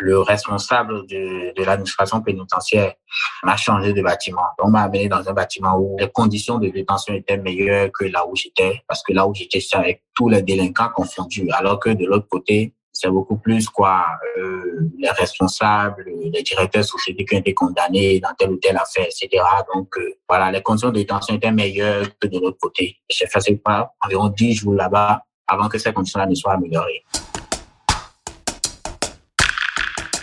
le 0.00 0.20
responsable 0.20 1.06
de, 1.06 1.52
de 1.56 1.64
l'administration 1.64 2.20
pénitentiaire 2.20 2.94
m'a 3.42 3.56
changé 3.56 3.92
de 3.92 4.02
bâtiment. 4.02 4.42
On 4.62 4.70
m'a 4.70 4.82
amené 4.82 5.08
dans 5.08 5.28
un 5.28 5.32
bâtiment 5.32 5.76
où 5.76 5.96
les 5.98 6.08
conditions 6.08 6.58
de 6.58 6.68
détention 6.68 7.14
étaient 7.14 7.36
meilleures 7.36 7.90
que 7.92 8.04
là 8.04 8.26
où 8.26 8.36
j'étais, 8.36 8.82
parce 8.86 9.02
que 9.02 9.12
là 9.12 9.26
où 9.26 9.34
j'étais, 9.34 9.60
c'est 9.60 9.76
avec 9.76 10.04
tous 10.14 10.28
les 10.28 10.42
délinquants 10.42 10.90
confondus, 10.94 11.50
alors 11.50 11.80
que 11.80 11.90
de 11.90 12.06
l'autre 12.06 12.28
côté, 12.28 12.74
c'est 13.00 13.10
beaucoup 13.10 13.36
plus 13.36 13.68
quoi 13.68 14.06
euh, 14.38 14.90
les 14.98 15.10
responsables, 15.10 16.04
les 16.32 16.42
directeurs 16.42 16.84
sociétés 16.84 17.24
qui 17.24 17.36
ont 17.36 17.38
été 17.38 17.54
condamnés 17.54 18.18
dans 18.18 18.34
telle 18.36 18.50
ou 18.50 18.56
telle 18.56 18.76
affaire, 18.76 19.04
etc. 19.04 19.40
Donc 19.72 19.96
euh, 19.98 20.14
voilà, 20.28 20.50
les 20.50 20.62
conditions 20.62 20.88
de 20.88 20.94
détention 20.94 21.36
étaient 21.36 21.52
meilleures 21.52 22.06
que 22.18 22.26
de 22.26 22.40
l'autre 22.40 22.58
côté. 22.60 22.96
J'ai 23.08 23.26
fait 23.26 23.54
pas 23.56 23.94
environ 24.04 24.28
10 24.28 24.54
jours 24.54 24.74
là-bas 24.74 25.22
avant 25.46 25.68
que 25.68 25.78
ces 25.78 25.92
conditions-là 25.92 26.26
ne 26.26 26.34
soient 26.34 26.54
améliorées. 26.54 27.04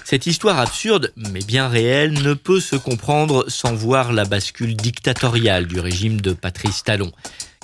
Cette 0.04 0.28
histoire 0.28 0.60
absurde, 0.60 1.14
mais 1.16 1.40
bien 1.40 1.70
réelle, 1.70 2.22
ne 2.22 2.34
peut 2.34 2.60
se 2.60 2.76
comprendre 2.76 3.46
sans 3.48 3.74
voir 3.74 4.12
la 4.12 4.26
bascule 4.26 4.76
dictatoriale 4.76 5.66
du 5.66 5.80
régime 5.80 6.20
de 6.20 6.34
Patrice 6.34 6.84
Talon. 6.84 7.12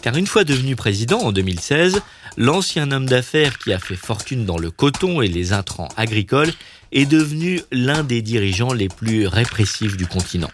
Car 0.01 0.15
une 0.17 0.25
fois 0.25 0.43
devenu 0.43 0.75
président 0.75 1.19
en 1.19 1.31
2016, 1.31 2.01
l'ancien 2.37 2.91
homme 2.91 3.05
d'affaires 3.05 3.57
qui 3.57 3.73
a 3.73 3.79
fait 3.79 3.95
fortune 3.95 4.45
dans 4.45 4.57
le 4.57 4.71
coton 4.71 5.21
et 5.21 5.27
les 5.27 5.53
intrants 5.53 5.89
agricoles 5.97 6.51
est 6.91 7.05
devenu 7.05 7.61
l'un 7.71 8.03
des 8.03 8.21
dirigeants 8.21 8.73
les 8.73 8.87
plus 8.87 9.27
répressifs 9.27 9.97
du 9.97 10.07
continent. 10.07 10.51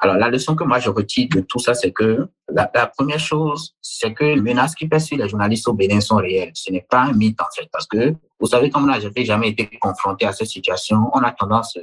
Alors, 0.00 0.16
la 0.16 0.28
leçon 0.28 0.54
que 0.54 0.64
moi 0.64 0.80
je 0.80 0.90
retire 0.90 1.28
de 1.30 1.40
tout 1.40 1.58
ça, 1.58 1.72
c'est 1.72 1.92
que 1.92 2.28
la, 2.52 2.66
première 2.66 3.18
chose, 3.18 3.74
c'est 3.80 4.12
que 4.12 4.24
les 4.24 4.40
menaces 4.40 4.74
qui 4.74 4.86
pèsent 4.86 5.10
les 5.12 5.28
journalistes 5.28 5.66
au 5.66 5.72
Bénin 5.72 6.00
sont 6.00 6.16
réelles. 6.16 6.50
Ce 6.52 6.70
n'est 6.70 6.86
pas 6.90 7.04
un 7.04 7.12
mythe, 7.14 7.40
en 7.40 7.46
fait, 7.56 7.68
parce 7.72 7.86
que, 7.86 8.14
vous 8.38 8.46
savez, 8.46 8.68
comme 8.68 8.86
là, 8.86 9.00
je 9.00 9.08
n'ai 9.08 9.24
jamais 9.24 9.48
été 9.48 9.66
confronté 9.80 10.26
à 10.26 10.32
cette 10.32 10.48
situation, 10.48 11.10
on 11.14 11.20
a 11.20 11.32
tendance 11.32 11.78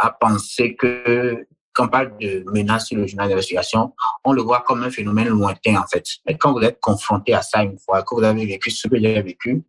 à 0.00 0.10
penser 0.10 0.76
que 0.76 1.46
quand 1.74 1.86
on 1.86 1.88
parle 1.88 2.16
de 2.18 2.44
menaces 2.52 2.86
sur 2.86 2.96
le 2.96 3.06
journal 3.06 3.28
d'investigation, 3.28 3.92
on 4.24 4.32
le 4.32 4.42
voit 4.42 4.60
comme 4.60 4.82
un 4.82 4.90
phénomène 4.90 5.28
lointain, 5.28 5.76
en 5.76 5.86
fait. 5.86 6.04
Mais 6.26 6.36
quand 6.36 6.52
vous 6.52 6.60
êtes 6.60 6.80
confronté 6.80 7.34
à 7.34 7.42
ça 7.42 7.62
une 7.62 7.78
fois, 7.78 8.02
que 8.02 8.14
vous 8.14 8.22
avez 8.22 8.46
vécu 8.46 8.70
ce 8.70 8.88
que 8.88 8.98
j'ai 8.98 9.20
vécu, 9.20 9.62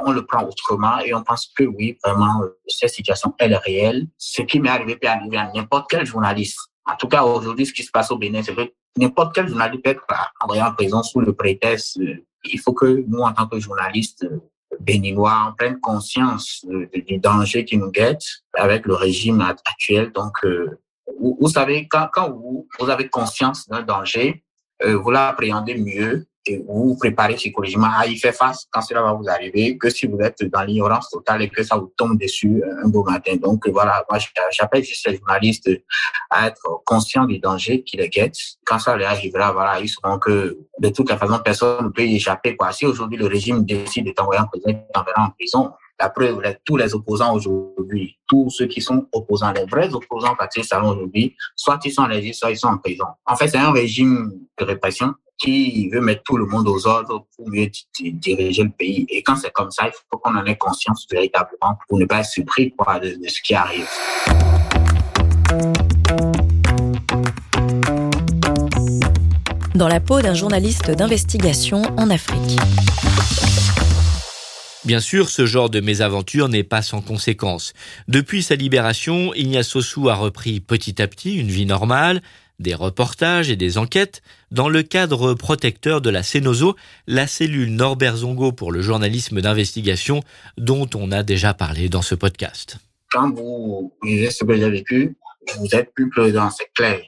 on 0.00 0.12
le 0.12 0.24
prend 0.24 0.42
autrement 0.44 0.98
et 1.00 1.14
on 1.14 1.22
pense 1.22 1.52
que 1.56 1.64
oui, 1.64 1.98
vraiment, 2.04 2.40
cette 2.66 2.90
situation, 2.90 3.34
elle 3.38 3.52
est 3.52 3.56
réelle. 3.58 4.06
Ce 4.16 4.42
qui 4.42 4.58
m'est 4.58 4.70
arrivé 4.70 4.96
peut 4.96 5.08
arriver 5.08 5.36
à 5.36 5.50
n'importe 5.54 5.90
quel 5.90 6.06
journaliste. 6.06 6.58
En 6.90 6.96
tout 6.96 7.08
cas, 7.08 7.22
aujourd'hui, 7.22 7.66
ce 7.66 7.72
qui 7.72 7.82
se 7.82 7.90
passe 7.90 8.10
au 8.10 8.18
Bénin, 8.18 8.42
c'est 8.42 8.54
que 8.54 8.72
n'importe 8.96 9.34
quel 9.34 9.48
journaliste 9.48 9.84
peut 9.84 9.90
être 9.90 10.04
envoyé 10.40 10.62
en 10.62 10.72
prison 10.72 11.02
sous 11.02 11.20
le 11.20 11.32
prétexte. 11.32 11.98
Euh, 11.98 12.24
il 12.44 12.58
faut 12.58 12.72
que 12.72 13.04
nous, 13.06 13.20
en 13.20 13.32
tant 13.32 13.46
que 13.46 13.60
journalistes 13.60 14.24
euh, 14.24 14.40
béninois, 14.80 15.54
prenne 15.58 15.78
conscience 15.78 16.64
euh, 16.70 16.88
du 17.06 17.18
danger 17.18 17.64
qui 17.64 17.76
nous 17.76 17.90
guette 17.90 18.24
avec 18.54 18.86
le 18.86 18.94
régime 18.94 19.40
actuel. 19.40 20.10
Donc, 20.12 20.44
vous, 21.18 21.48
savez, 21.48 21.88
quand, 21.88 22.30
vous, 22.30 22.90
avez 22.90 23.08
conscience 23.08 23.68
d'un 23.68 23.82
danger, 23.82 24.44
vous 24.84 25.10
l'appréhendez 25.10 25.76
mieux 25.76 26.26
et 26.46 26.58
vous 26.58 26.88
vous 26.88 26.96
préparez 26.96 27.34
psychologiquement 27.34 27.90
à 27.94 28.06
y 28.06 28.16
faire 28.16 28.34
face 28.34 28.66
quand 28.70 28.80
cela 28.80 29.02
va 29.02 29.12
vous 29.12 29.28
arriver, 29.28 29.76
que 29.76 29.90
si 29.90 30.06
vous 30.06 30.18
êtes 30.20 30.42
dans 30.44 30.62
l'ignorance 30.62 31.10
totale 31.10 31.42
et 31.42 31.48
que 31.48 31.62
ça 31.62 31.76
vous 31.76 31.92
tombe 31.96 32.18
dessus 32.18 32.62
un 32.82 32.88
beau 32.88 33.04
matin. 33.04 33.36
Donc 33.36 33.68
voilà, 33.68 34.04
moi 34.10 34.18
j'appelle 34.50 34.82
juste 34.82 35.06
les 35.06 35.18
journalistes 35.18 35.70
à 36.30 36.48
être 36.48 36.82
conscients 36.84 37.26
des 37.26 37.38
dangers 37.38 37.82
qui 37.82 37.96
les 37.96 38.08
guettent. 38.08 38.38
Quand 38.64 38.78
ça 38.78 38.96
leur 38.96 39.10
arrivera, 39.10 39.52
voilà, 39.52 39.80
ils 39.80 39.88
sauront 39.88 40.18
que 40.18 40.58
de 40.78 40.88
toute 40.88 41.10
façon, 41.10 41.38
personne 41.44 41.84
ne 41.84 41.90
peut 41.90 42.04
y 42.04 42.16
échapper. 42.16 42.56
Si 42.72 42.86
aujourd'hui 42.86 43.18
le 43.18 43.26
régime 43.26 43.64
décide 43.64 44.06
de 44.06 44.12
t'envoyer 44.12 44.40
en 44.40 44.46
prison, 44.46 44.82
t'enverra 44.94 45.26
en 45.26 45.30
prison. 45.30 45.72
La 46.00 46.08
preuve, 46.08 46.40
tous 46.64 46.78
les 46.78 46.94
opposants 46.94 47.34
aujourd'hui, 47.34 48.16
tous 48.26 48.48
ceux 48.48 48.64
qui 48.64 48.80
sont 48.80 49.06
opposants, 49.12 49.52
les 49.52 49.66
vrais 49.66 49.92
opposants 49.92 50.34
Patrice 50.34 50.68
Talon 50.68 50.92
aujourd'hui, 50.92 51.36
soit 51.54 51.78
ils 51.84 51.92
sont 51.92 52.00
en 52.00 52.10
exil, 52.10 52.32
soit 52.32 52.50
ils 52.50 52.56
sont 52.56 52.68
en 52.68 52.78
prison. 52.78 53.04
En 53.26 53.36
fait, 53.36 53.48
c'est 53.48 53.58
un 53.58 53.70
régime 53.70 54.32
de 54.58 54.64
répression 54.64 55.12
qui 55.36 55.90
veut 55.90 56.00
mettre 56.00 56.22
tout 56.24 56.38
le 56.38 56.46
monde 56.46 56.66
aux 56.68 56.86
ordres 56.86 57.26
pour 57.36 57.50
mieux 57.50 57.68
diriger 57.98 58.62
le 58.62 58.70
pays. 58.70 59.04
Et 59.10 59.22
quand 59.22 59.36
c'est 59.36 59.52
comme 59.52 59.70
ça, 59.70 59.88
il 59.88 59.92
faut 59.92 60.16
qu'on 60.16 60.34
en 60.34 60.44
ait 60.46 60.56
conscience 60.56 61.06
véritablement 61.10 61.76
pour 61.86 61.98
ne 61.98 62.06
pas 62.06 62.20
être 62.20 62.26
surpris 62.30 62.74
de 63.02 63.28
ce 63.28 63.42
qui 63.42 63.54
arrive. 63.54 63.88
Dans 69.74 69.88
la 69.88 70.00
peau 70.00 70.22
d'un 70.22 70.34
journaliste 70.34 70.90
d'investigation 70.90 71.82
en 71.98 72.08
Afrique. 72.08 72.58
Bien 74.86 75.00
sûr, 75.00 75.28
ce 75.28 75.44
genre 75.44 75.68
de 75.68 75.80
mésaventure 75.80 76.48
n'est 76.48 76.64
pas 76.64 76.80
sans 76.80 77.02
conséquences. 77.02 77.74
Depuis 78.08 78.42
sa 78.42 78.54
libération, 78.54 79.34
Ignace 79.34 79.68
Sossou 79.68 80.08
a 80.08 80.14
repris 80.14 80.60
petit 80.60 81.02
à 81.02 81.06
petit 81.06 81.36
une 81.36 81.48
vie 81.48 81.66
normale, 81.66 82.22
des 82.58 82.74
reportages 82.74 83.50
et 83.50 83.56
des 83.56 83.76
enquêtes 83.76 84.22
dans 84.50 84.70
le 84.70 84.82
cadre 84.82 85.34
protecteur 85.34 86.00
de 86.00 86.08
la 86.08 86.22
Cénozo, 86.22 86.76
la 87.06 87.26
cellule 87.26 87.74
Norbert 87.74 88.16
Zongo 88.16 88.52
pour 88.52 88.72
le 88.72 88.80
journalisme 88.80 89.42
d'investigation 89.42 90.22
dont 90.56 90.88
on 90.94 91.12
a 91.12 91.22
déjà 91.22 91.52
parlé 91.52 91.90
dans 91.90 92.02
ce 92.02 92.14
podcast. 92.14 92.78
Quand 93.10 93.30
vous 93.34 93.92
lisez 94.02 94.30
ce 94.30 94.44
que 94.44 94.56
j'ai 94.56 94.70
vécu, 94.70 95.16
vous 95.58 95.68
êtes 95.74 95.92
plus 95.92 96.08
prudent, 96.08 96.48
c'est 96.48 96.72
clair. 96.74 97.00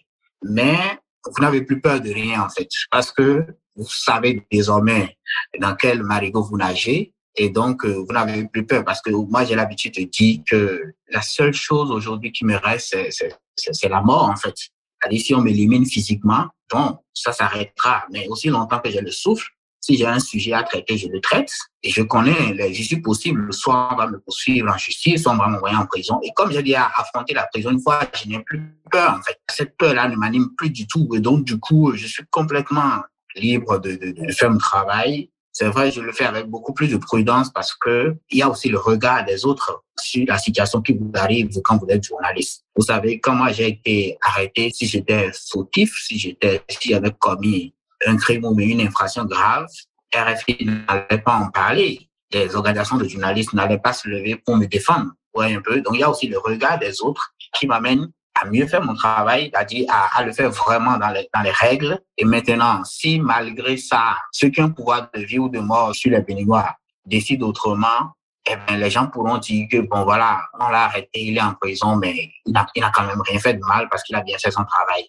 Mais 0.42 0.76
vous 1.24 1.42
n'avez 1.42 1.62
plus 1.62 1.80
peur 1.80 2.02
de 2.02 2.10
rien 2.10 2.42
en 2.42 2.50
fait, 2.50 2.68
parce 2.90 3.12
que 3.12 3.46
vous 3.76 3.88
savez 3.88 4.44
désormais 4.52 5.16
dans 5.58 5.74
quel 5.74 6.02
marigot 6.02 6.42
vous 6.42 6.58
nagez 6.58 7.14
et 7.36 7.50
donc, 7.50 7.84
euh, 7.84 8.04
vous 8.06 8.12
n'avez 8.12 8.46
plus 8.46 8.66
peur 8.66 8.84
parce 8.84 9.00
que 9.00 9.10
moi, 9.10 9.44
j'ai 9.44 9.54
l'habitude 9.54 9.94
de 9.94 10.02
dire 10.02 10.40
que 10.46 10.94
la 11.08 11.22
seule 11.22 11.54
chose 11.54 11.90
aujourd'hui 11.90 12.30
qui 12.30 12.44
me 12.44 12.56
reste, 12.56 12.96
c'est 13.56 13.88
la 13.88 14.02
mort, 14.02 14.28
en 14.28 14.36
fait. 14.36 14.54
C'est-à-dire, 14.56 15.20
si 15.20 15.34
on 15.34 15.40
m'élimine 15.40 15.86
physiquement, 15.86 16.48
bon, 16.70 16.98
ça 17.14 17.32
s'arrêtera. 17.32 18.04
Mais 18.12 18.28
aussi 18.28 18.48
longtemps 18.48 18.80
que 18.80 18.90
j'ai 18.90 19.00
le 19.00 19.10
souffle, 19.10 19.48
si 19.80 19.96
j'ai 19.96 20.06
un 20.06 20.20
sujet 20.20 20.52
à 20.52 20.62
traiter, 20.62 20.96
je 20.96 21.08
le 21.08 21.20
traite. 21.20 21.50
Et 21.82 21.90
je 21.90 22.02
connais 22.02 22.52
les 22.52 22.70
issues 22.78 23.00
possibles. 23.00 23.52
Soit 23.52 23.88
on 23.92 23.96
va 23.96 24.06
me 24.06 24.20
poursuivre 24.20 24.70
en 24.70 24.76
justice, 24.76 25.22
soit 25.22 25.32
on 25.32 25.36
va 25.36 25.48
m'envoyer 25.48 25.74
en 25.74 25.86
prison. 25.86 26.20
Et 26.22 26.30
comme 26.36 26.52
j'ai 26.52 26.62
dit 26.62 26.74
à 26.74 26.86
affronter 26.94 27.34
la 27.34 27.46
prison 27.46 27.70
une 27.70 27.80
fois, 27.80 28.00
je 28.14 28.28
n'ai 28.28 28.40
plus 28.40 28.62
peur, 28.90 29.16
en 29.18 29.22
fait. 29.22 29.40
Cette 29.50 29.76
peur-là 29.78 30.08
ne 30.08 30.16
m'anime 30.16 30.50
plus 30.56 30.70
du 30.70 30.86
tout. 30.86 31.08
Et 31.14 31.20
donc, 31.20 31.44
du 31.44 31.58
coup, 31.58 31.96
je 31.96 32.06
suis 32.06 32.24
complètement 32.30 33.00
libre 33.34 33.78
de, 33.78 33.92
de, 33.96 34.26
de 34.26 34.32
faire 34.32 34.50
mon 34.50 34.58
travail 34.58 35.30
c'est 35.52 35.68
vrai, 35.68 35.90
je 35.90 36.00
le 36.00 36.12
fais 36.12 36.24
avec 36.24 36.46
beaucoup 36.46 36.72
plus 36.72 36.88
de 36.88 36.96
prudence 36.96 37.52
parce 37.52 37.74
que 37.74 38.16
il 38.30 38.38
y 38.38 38.42
a 38.42 38.48
aussi 38.48 38.70
le 38.70 38.78
regard 38.78 39.24
des 39.26 39.44
autres 39.44 39.84
sur 40.00 40.24
la 40.26 40.38
situation 40.38 40.80
qui 40.80 40.94
vous 40.94 41.10
arrive 41.14 41.50
quand 41.62 41.76
vous 41.76 41.86
êtes 41.90 42.02
journaliste. 42.02 42.64
Vous 42.74 42.84
savez, 42.84 43.20
quand 43.20 43.34
moi 43.34 43.52
j'ai 43.52 43.68
été 43.68 44.16
arrêté, 44.22 44.70
si 44.74 44.86
j'étais 44.86 45.30
fautif, 45.50 45.94
si 46.06 46.18
j'étais, 46.18 46.62
si 46.70 46.88
j'avais 46.90 47.12
commis 47.12 47.74
un 48.06 48.16
crime 48.16 48.46
ou 48.46 48.58
une 48.58 48.80
infraction 48.80 49.26
grave, 49.26 49.66
RFI 50.14 50.64
n'allait 50.64 51.22
pas 51.22 51.34
en 51.34 51.50
parler. 51.50 52.08
Les 52.32 52.56
organisations 52.56 52.96
de 52.96 53.06
journalistes 53.06 53.52
n'allaient 53.52 53.78
pas 53.78 53.92
se 53.92 54.08
lever 54.08 54.36
pour 54.36 54.56
me 54.56 54.66
défendre. 54.66 55.10
Ouais, 55.34 55.54
un 55.54 55.60
peu? 55.60 55.82
Donc 55.82 55.94
il 55.94 56.00
y 56.00 56.02
a 56.02 56.10
aussi 56.10 56.28
le 56.28 56.38
regard 56.38 56.78
des 56.78 57.02
autres 57.02 57.34
qui 57.58 57.66
m'amène 57.66 58.10
à 58.42 58.46
mieux 58.46 58.66
faire 58.66 58.82
mon 58.82 58.94
travail, 58.94 59.50
à, 59.54 59.64
à, 60.18 60.22
le 60.24 60.32
faire 60.32 60.50
vraiment 60.50 60.98
dans 60.98 61.10
les, 61.10 61.50
règles. 61.50 61.98
Et 62.18 62.24
maintenant, 62.24 62.82
si 62.84 63.20
malgré 63.20 63.76
ça, 63.76 64.16
ceux 64.32 64.48
qui 64.48 64.60
ont 64.60 64.70
pouvoir 64.70 65.08
de 65.14 65.20
vie 65.20 65.38
ou 65.38 65.48
de 65.48 65.60
mort 65.60 65.94
sur 65.94 66.10
les 66.10 66.20
Béninois 66.20 66.76
décident 67.06 67.48
autrement, 67.48 68.14
eh 68.50 68.56
bien, 68.66 68.76
les 68.76 68.90
gens 68.90 69.06
pourront 69.06 69.38
dire 69.38 69.68
que, 69.70 69.78
bon, 69.78 70.02
voilà, 70.04 70.42
on 70.58 70.68
l'a 70.68 70.84
arrêté, 70.84 71.20
il 71.20 71.36
est 71.36 71.42
en 71.42 71.54
prison, 71.54 71.96
mais 71.96 72.30
il 72.44 72.52
n'a 72.52 72.66
quand 72.92 73.06
même 73.06 73.20
rien 73.20 73.38
fait 73.38 73.54
de 73.54 73.60
mal 73.60 73.88
parce 73.88 74.02
qu'il 74.02 74.16
a 74.16 74.22
bien 74.22 74.36
fait 74.38 74.50
son 74.50 74.64
travail 74.64 75.08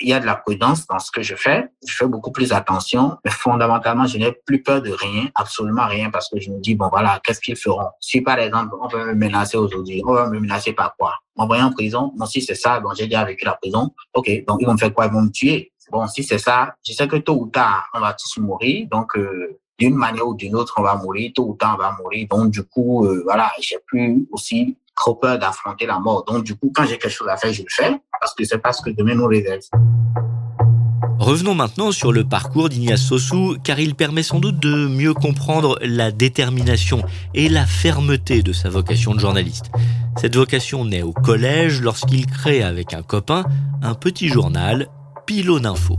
il 0.00 0.08
y 0.08 0.12
a 0.12 0.20
de 0.20 0.26
la 0.26 0.36
prudence 0.36 0.86
dans 0.86 0.98
ce 0.98 1.10
que 1.10 1.22
je 1.22 1.34
fais. 1.34 1.68
Je 1.86 1.94
fais 1.94 2.06
beaucoup 2.06 2.32
plus 2.32 2.52
attention, 2.52 3.18
mais 3.24 3.30
fondamentalement, 3.30 4.06
je 4.06 4.18
n'ai 4.18 4.32
plus 4.32 4.62
peur 4.62 4.82
de 4.82 4.90
rien, 4.90 5.28
absolument 5.34 5.86
rien, 5.86 6.10
parce 6.10 6.28
que 6.28 6.40
je 6.40 6.50
me 6.50 6.60
dis, 6.60 6.74
bon, 6.74 6.88
voilà, 6.88 7.20
qu'est-ce 7.24 7.40
qu'ils 7.40 7.56
feront? 7.56 7.90
Si, 8.00 8.20
par 8.20 8.38
exemple, 8.38 8.74
on 8.80 8.88
veut 8.88 9.06
me 9.06 9.14
menacer 9.14 9.56
aujourd'hui, 9.56 10.02
on 10.06 10.12
va 10.12 10.28
me 10.28 10.40
menacer 10.40 10.72
par 10.72 10.94
quoi? 10.96 11.14
M'envoyer 11.36 11.62
en 11.62 11.72
prison? 11.72 12.12
Bon, 12.16 12.26
si 12.26 12.42
c'est 12.42 12.54
ça, 12.54 12.80
bon, 12.80 12.90
j'ai 12.94 13.04
déjà 13.04 13.24
vécu 13.24 13.44
la 13.44 13.54
prison. 13.54 13.90
OK, 14.14 14.30
donc 14.46 14.58
ils 14.60 14.66
vont 14.66 14.74
me 14.74 14.78
faire 14.78 14.92
quoi? 14.92 15.06
Ils 15.06 15.12
vont 15.12 15.22
me 15.22 15.30
tuer. 15.30 15.72
Bon, 15.90 16.06
si 16.06 16.22
c'est 16.22 16.38
ça, 16.38 16.74
je 16.86 16.92
sais 16.92 17.06
que 17.08 17.16
tôt 17.16 17.34
ou 17.34 17.46
tard, 17.48 17.86
on 17.94 18.00
va 18.00 18.14
tous 18.14 18.40
mourir. 18.40 18.86
Donc, 18.90 19.16
euh, 19.16 19.58
d'une 19.78 19.94
manière 19.94 20.26
ou 20.26 20.34
d'une 20.34 20.54
autre, 20.54 20.74
on 20.78 20.82
va 20.82 20.94
mourir. 20.94 21.32
Tôt 21.34 21.48
ou 21.48 21.54
tard, 21.54 21.76
on 21.78 21.82
va 21.82 21.96
mourir. 21.98 22.26
Donc, 22.30 22.50
du 22.50 22.62
coup, 22.62 23.04
euh, 23.04 23.22
voilà, 23.24 23.50
j'ai 23.60 23.78
plus 23.86 24.26
aussi 24.30 24.76
trop 24.96 25.14
peur 25.14 25.38
d'affronter 25.38 25.86
la 25.86 25.98
mort. 25.98 26.24
Donc, 26.24 26.44
du 26.44 26.54
coup, 26.54 26.72
quand 26.74 26.84
j'ai 26.84 26.98
quelque 26.98 27.10
chose 27.10 27.28
à 27.28 27.36
faire, 27.36 27.52
je 27.52 27.62
le 27.62 27.68
fais 27.70 28.00
parce 28.20 28.34
que 28.34 28.44
c'est 28.44 28.58
parce 28.58 28.80
que 28.80 28.90
demain 28.90 29.14
nous 29.14 29.26
réserve. 29.26 29.62
Revenons 31.22 31.54
maintenant 31.54 31.92
sur 31.92 32.10
le 32.12 32.24
parcours 32.24 32.68
d'Ignace 32.68 33.00
Sossou, 33.00 33.56
car 33.62 33.78
il 33.78 33.94
permet 33.94 34.24
sans 34.24 34.40
doute 34.40 34.58
de 34.58 34.88
mieux 34.88 35.14
comprendre 35.14 35.78
la 35.80 36.10
détermination 36.10 37.00
et 37.32 37.48
la 37.48 37.64
fermeté 37.64 38.42
de 38.42 38.52
sa 38.52 38.68
vocation 38.68 39.14
de 39.14 39.20
journaliste. 39.20 39.66
Cette 40.16 40.34
vocation 40.34 40.84
naît 40.84 41.02
au 41.02 41.12
collège 41.12 41.80
lorsqu'il 41.80 42.26
crée 42.26 42.64
avec 42.64 42.92
un 42.92 43.02
copain 43.02 43.44
un 43.82 43.94
petit 43.94 44.26
journal, 44.26 44.88
Pylône 45.24 45.64
Info. 45.64 45.96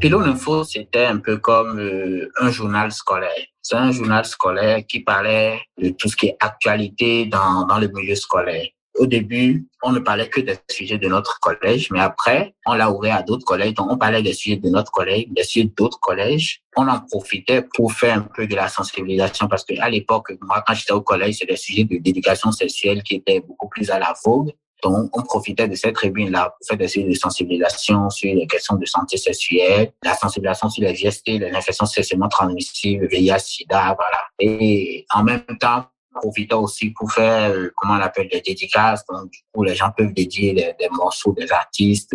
Pylône 0.00 0.30
Info, 0.30 0.64
c'était 0.64 1.04
un 1.04 1.18
peu 1.18 1.36
comme 1.36 1.78
euh, 1.78 2.32
un 2.40 2.50
journal 2.50 2.90
scolaire. 2.90 3.28
C'est 3.60 3.76
un 3.76 3.92
journal 3.92 4.24
scolaire 4.24 4.80
qui 4.88 5.00
parlait 5.00 5.60
de 5.76 5.90
tout 5.90 6.08
ce 6.08 6.16
qui 6.16 6.28
est 6.28 6.36
actualité 6.40 7.26
dans, 7.26 7.66
dans 7.66 7.78
le 7.78 7.88
milieu 7.88 8.14
scolaire. 8.14 8.68
Au 9.02 9.06
début, 9.06 9.66
on 9.82 9.90
ne 9.90 9.98
parlait 9.98 10.28
que 10.28 10.40
des 10.40 10.56
sujets 10.70 10.96
de 10.96 11.08
notre 11.08 11.40
collège, 11.40 11.90
mais 11.90 11.98
après, 11.98 12.54
on 12.66 12.74
l'a 12.74 12.88
ouvert 12.88 13.16
à 13.16 13.22
d'autres 13.24 13.44
collèges. 13.44 13.74
Donc, 13.74 13.90
on 13.90 13.98
parlait 13.98 14.22
des 14.22 14.32
sujets 14.32 14.58
de 14.58 14.68
notre 14.68 14.92
collège, 14.92 15.24
des 15.30 15.42
sujets 15.42 15.68
d'autres 15.76 15.98
collèges. 15.98 16.62
On 16.76 16.86
en 16.86 17.00
profitait 17.00 17.62
pour 17.74 17.92
faire 17.92 18.18
un 18.18 18.28
peu 18.32 18.46
de 18.46 18.54
la 18.54 18.68
sensibilisation 18.68 19.48
parce 19.48 19.64
que 19.64 19.74
à 19.80 19.90
l'époque, 19.90 20.32
moi, 20.40 20.62
quand 20.64 20.74
j'étais 20.74 20.92
au 20.92 21.00
collège, 21.00 21.34
c'était 21.38 21.54
des 21.54 21.58
sujets 21.58 21.82
de 21.82 21.96
d'éducation 21.96 22.52
sexuelle 22.52 23.02
qui 23.02 23.16
étaient 23.16 23.40
beaucoup 23.40 23.68
plus 23.68 23.90
à 23.90 23.98
la 23.98 24.14
vogue. 24.24 24.52
Donc, 24.84 25.16
on 25.18 25.22
profitait 25.22 25.66
de 25.66 25.74
cette 25.74 25.96
tribune-là 25.96 26.54
pour 26.56 26.68
faire 26.68 26.76
des 26.76 26.86
sujets 26.86 27.08
de 27.08 27.14
sensibilisation 27.14 28.08
sur 28.08 28.32
les 28.32 28.46
questions 28.46 28.76
de 28.76 28.86
santé 28.86 29.16
sexuelle, 29.16 29.90
la 30.04 30.14
sensibilisation 30.14 30.68
sur 30.68 30.84
les 30.84 30.94
gestes, 30.94 31.26
les 31.26 31.50
infections 31.50 31.86
sexuellement 31.86 32.28
transmissibles, 32.28 33.08
VIH, 33.08 33.38
SIDA, 33.40 33.96
voilà. 33.96 34.22
Et 34.38 35.04
en 35.12 35.24
même 35.24 35.42
temps, 35.58 35.86
profitait 36.14 36.54
aussi 36.54 36.90
pour 36.90 37.10
faire, 37.12 37.50
euh, 37.50 37.72
comment 37.76 37.94
on 37.94 38.00
appelle, 38.00 38.28
des 38.28 38.40
dédicaces. 38.40 39.04
Donc, 39.06 39.30
du 39.30 39.40
coup, 39.52 39.64
les 39.64 39.74
gens 39.74 39.90
peuvent 39.96 40.12
dédier 40.12 40.52
des, 40.54 40.88
morceaux 40.90 41.32
des 41.32 41.50
artistes. 41.52 42.14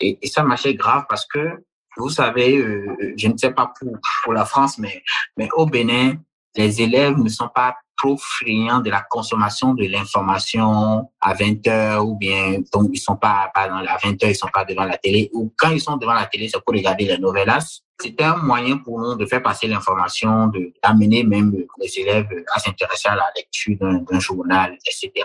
Et, 0.00 0.18
et 0.20 0.26
ça 0.26 0.42
marchait 0.42 0.74
grave 0.74 1.04
parce 1.08 1.26
que, 1.26 1.62
vous 1.96 2.08
savez, 2.08 2.56
euh, 2.56 3.14
je 3.16 3.28
ne 3.28 3.36
sais 3.36 3.52
pas 3.52 3.72
pour, 3.78 3.92
pour 4.22 4.32
la 4.32 4.44
France, 4.44 4.78
mais, 4.78 5.02
mais 5.36 5.48
au 5.54 5.66
Bénin, 5.66 6.14
les 6.56 6.82
élèves 6.82 7.16
ne 7.18 7.28
sont 7.28 7.48
pas 7.54 7.76
trop 8.02 8.16
de 8.16 8.90
la 8.90 9.02
consommation 9.08 9.74
de 9.74 9.84
l'information 9.84 11.08
à 11.20 11.34
20 11.34 11.66
heures 11.68 12.06
ou 12.06 12.16
bien 12.16 12.58
donc 12.72 12.90
ils 12.92 12.98
sont 12.98 13.16
pas, 13.16 13.50
pas 13.54 13.68
dans, 13.68 13.76
à 13.76 13.96
20 14.02 14.22
heures 14.24 14.30
ils 14.30 14.34
sont 14.34 14.48
pas 14.52 14.64
devant 14.64 14.84
la 14.84 14.98
télé 14.98 15.30
ou 15.32 15.52
quand 15.56 15.70
ils 15.70 15.80
sont 15.80 15.96
devant 15.96 16.14
la 16.14 16.26
télé 16.26 16.48
c'est 16.48 16.60
pour 16.64 16.74
regarder 16.74 17.04
les 17.04 17.18
novellas 17.18 17.82
c'était 18.00 18.24
un 18.24 18.36
moyen 18.36 18.78
pour 18.78 18.98
nous 18.98 19.14
de 19.14 19.24
faire 19.26 19.42
passer 19.42 19.68
l'information 19.68 20.50
d'amener 20.82 21.22
même 21.22 21.54
les 21.80 21.98
élèves 21.98 22.28
à 22.52 22.58
s'intéresser 22.58 23.08
à 23.08 23.14
la 23.14 23.30
lecture 23.36 23.76
d'un 23.78 24.20
journal 24.20 24.76
etc 24.84 25.24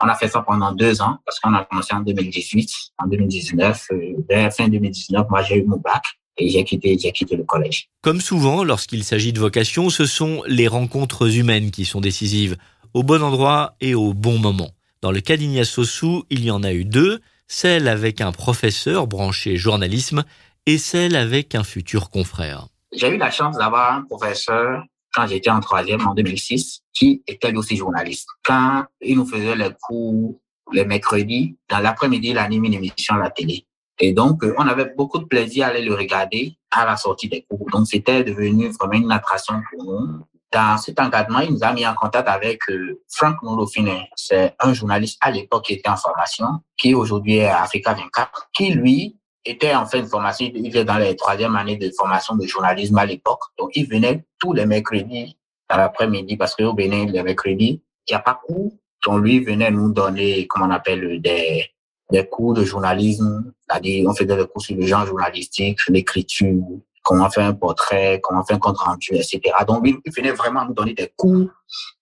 on 0.00 0.08
a 0.08 0.14
fait 0.14 0.28
ça 0.28 0.40
pendant 0.40 0.72
deux 0.72 1.02
ans 1.02 1.18
parce 1.26 1.38
qu'on 1.40 1.52
a 1.52 1.64
commencé 1.64 1.94
en 1.94 2.00
2018 2.00 2.70
en 2.98 3.06
2019 3.06 3.86
euh, 3.92 3.96
vers 4.28 4.52
fin 4.52 4.68
2019 4.68 5.26
moi 5.28 5.42
j'ai 5.42 5.58
eu 5.58 5.64
mon 5.64 5.76
bac 5.76 6.02
et 6.36 6.48
j'ai 6.48 6.64
quitté, 6.64 6.98
j'ai 6.98 7.12
quitté 7.12 7.36
le 7.36 7.44
collège. 7.44 7.88
Comme 8.02 8.20
souvent, 8.20 8.64
lorsqu'il 8.64 9.04
s'agit 9.04 9.32
de 9.32 9.40
vocation, 9.40 9.90
ce 9.90 10.06
sont 10.06 10.42
les 10.46 10.68
rencontres 10.68 11.36
humaines 11.36 11.70
qui 11.70 11.84
sont 11.84 12.00
décisives, 12.00 12.56
au 12.92 13.02
bon 13.02 13.22
endroit 13.22 13.76
et 13.80 13.94
au 13.94 14.14
bon 14.14 14.38
moment. 14.38 14.70
Dans 15.00 15.12
le 15.12 15.20
cas 15.20 15.36
d'Ignace 15.36 15.70
Sossou, 15.70 16.24
il 16.30 16.44
y 16.44 16.50
en 16.50 16.62
a 16.62 16.72
eu 16.72 16.84
deux, 16.84 17.20
celle 17.46 17.88
avec 17.88 18.20
un 18.20 18.32
professeur 18.32 19.06
branché 19.06 19.56
journalisme 19.56 20.24
et 20.66 20.78
celle 20.78 21.16
avec 21.16 21.54
un 21.54 21.64
futur 21.64 22.10
confrère. 22.10 22.68
J'ai 22.92 23.08
eu 23.08 23.18
la 23.18 23.30
chance 23.30 23.58
d'avoir 23.58 23.94
un 23.94 24.02
professeur 24.02 24.84
quand 25.12 25.26
j'étais 25.26 25.50
en 25.50 25.60
troisième 25.60 26.06
en 26.06 26.14
2006, 26.14 26.82
qui 26.92 27.22
était 27.26 27.54
aussi 27.54 27.76
journaliste. 27.76 28.28
Quand 28.42 28.84
il 29.00 29.16
nous 29.16 29.26
faisait 29.26 29.54
les 29.56 29.70
cours 29.80 30.40
les 30.72 30.84
mercredis, 30.84 31.56
dans 31.68 31.78
l'après-midi, 31.78 32.30
il 32.30 32.38
animait 32.38 32.68
une 32.68 32.74
émission 32.74 33.14
à 33.16 33.18
la 33.18 33.30
télé. 33.30 33.66
Et 33.98 34.12
donc, 34.12 34.42
euh, 34.42 34.54
on 34.58 34.66
avait 34.66 34.92
beaucoup 34.96 35.18
de 35.18 35.24
plaisir 35.24 35.66
à 35.66 35.70
aller 35.70 35.82
le 35.82 35.94
regarder 35.94 36.56
à 36.70 36.84
la 36.84 36.96
sortie 36.96 37.28
des 37.28 37.42
cours. 37.48 37.68
Donc, 37.70 37.86
c'était 37.86 38.24
devenu 38.24 38.68
vraiment 38.70 38.94
une 38.94 39.12
attraction 39.12 39.62
pour 39.70 39.84
nous. 39.84 40.20
Dans 40.52 40.78
cet 40.78 41.00
encadrement, 41.00 41.40
il 41.40 41.52
nous 41.52 41.64
a 41.64 41.72
mis 41.72 41.86
en 41.86 41.94
contact 41.94 42.28
avec 42.28 42.60
euh, 42.70 43.00
Franck 43.08 43.42
Nolofine. 43.42 44.04
C'est 44.14 44.54
un 44.60 44.72
journaliste 44.72 45.18
à 45.20 45.30
l'époque 45.30 45.64
qui 45.64 45.74
était 45.74 45.88
en 45.88 45.96
formation, 45.96 46.46
qui 46.76 46.94
aujourd'hui 46.94 47.36
est 47.38 47.48
à 47.48 47.62
Africa 47.62 47.92
24, 47.92 48.50
qui 48.52 48.70
lui 48.70 49.16
était 49.44 49.74
en 49.74 49.86
fait 49.86 49.98
une 49.98 50.06
formation, 50.06 50.50
il 50.54 50.66
était 50.66 50.84
dans 50.84 50.96
les 50.96 51.16
troisième 51.16 51.54
années 51.56 51.76
de 51.76 51.90
formation 51.96 52.36
de 52.36 52.46
journalisme 52.46 52.96
à 52.98 53.06
l'époque. 53.06 53.42
Donc, 53.58 53.70
il 53.74 53.88
venait 53.88 54.24
tous 54.38 54.52
les 54.52 54.66
mercredis 54.66 55.36
dans 55.68 55.76
l'après-midi 55.76 56.36
parce 56.36 56.54
qu'au 56.54 56.72
Bénin, 56.72 57.06
les 57.06 57.22
mercredis, 57.22 57.82
il 58.08 58.12
n'y 58.12 58.16
a 58.16 58.20
pas 58.20 58.40
cours. 58.46 58.72
Donc, 59.04 59.22
lui 59.22 59.40
venait 59.40 59.70
nous 59.70 59.92
donner, 59.92 60.46
comment 60.46 60.66
on 60.66 60.70
appelle, 60.70 61.20
des, 61.20 61.73
des 62.14 62.26
cours 62.26 62.54
de 62.54 62.64
journalisme, 62.64 63.52
c'est-à-dire 63.68 64.08
on 64.08 64.14
faisait 64.14 64.36
des 64.36 64.46
cours 64.46 64.62
sur 64.62 64.76
le 64.76 64.86
genre 64.86 65.06
journalistique, 65.06 65.78
l'écriture, 65.88 66.62
comment 67.02 67.28
faire 67.30 67.46
un 67.46 67.54
portrait, 67.54 68.20
comment 68.22 68.44
faire 68.44 68.56
un 68.56 68.60
compte 68.60 68.78
rendu, 68.78 69.14
etc. 69.14 69.40
Donc, 69.66 69.86
il 69.86 70.12
venait 70.12 70.32
vraiment 70.32 70.64
nous 70.64 70.74
donner 70.74 70.94
des 70.94 71.12
cours 71.16 71.48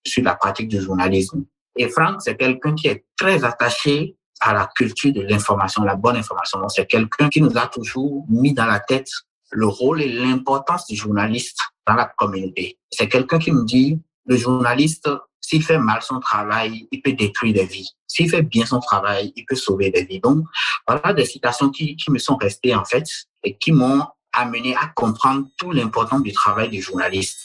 sur 0.04 0.23
la 0.23 0.35
pratique 0.35 0.69
du 0.69 0.81
journalisme. 0.81 1.45
Et 1.76 1.88
Franck, 1.88 2.23
c'est 2.23 2.37
quelqu'un 2.37 2.75
qui 2.75 2.88
est 2.88 3.04
très 3.16 3.45
attaché 3.45 4.16
à 4.40 4.52
la 4.52 4.69
culture 4.75 5.12
de 5.12 5.23
l'information, 5.23 5.83
la 5.85 5.97
bonne 5.97 6.16
information. 6.16 6.69
C'est 6.69 6.87
quelqu'un 6.87 7.28
qui 7.28 7.40
nous 7.40 7.57
a 7.57 7.66
toujours 7.66 8.25
mis 8.28 8.52
dans 8.52 8.66
la 8.66 8.81
tête 8.81 9.09
le 9.50 9.66
rôle 9.66 10.02
et 10.02 10.12
l'importance 10.12 10.87
du 10.87 10.97
journaliste 10.97 11.59
dans 11.87 11.95
la 11.95 12.07
communauté. 12.16 12.78
C'est 12.90 13.09
quelqu'un 13.09 13.38
qui 13.38 13.52
nous 13.52 13.64
dit, 13.64 14.00
le 14.26 14.37
journaliste, 14.37 15.09
s'il 15.52 15.62
fait 15.62 15.78
mal 15.78 16.00
son 16.00 16.18
travail, 16.18 16.88
il 16.90 17.02
peut 17.02 17.12
détruire 17.12 17.52
des 17.52 17.66
vies. 17.66 17.90
S'il 18.06 18.30
fait 18.30 18.40
bien 18.40 18.64
son 18.64 18.80
travail, 18.80 19.35
il 19.37 19.44
peut 19.44 19.54
sauver 19.54 19.90
des 19.90 20.04
vies. 20.06 20.18
Donc, 20.18 20.47
voilà 20.88 21.12
des 21.12 21.26
citations 21.26 21.68
qui, 21.68 21.94
qui 21.97 22.11
me 22.11 22.18
sont 22.18 22.37
restées, 22.37 22.75
en 22.75 22.87
fait, 22.87 23.04
et 23.44 23.59
qui 23.59 23.70
m'ont 23.70 24.03
amené 24.33 24.74
à 24.76 24.87
comprendre 24.94 25.46
tout 25.59 25.70
l'importance 25.70 26.22
du 26.22 26.33
travail 26.33 26.70
du 26.70 26.81
journaliste. 26.81 27.38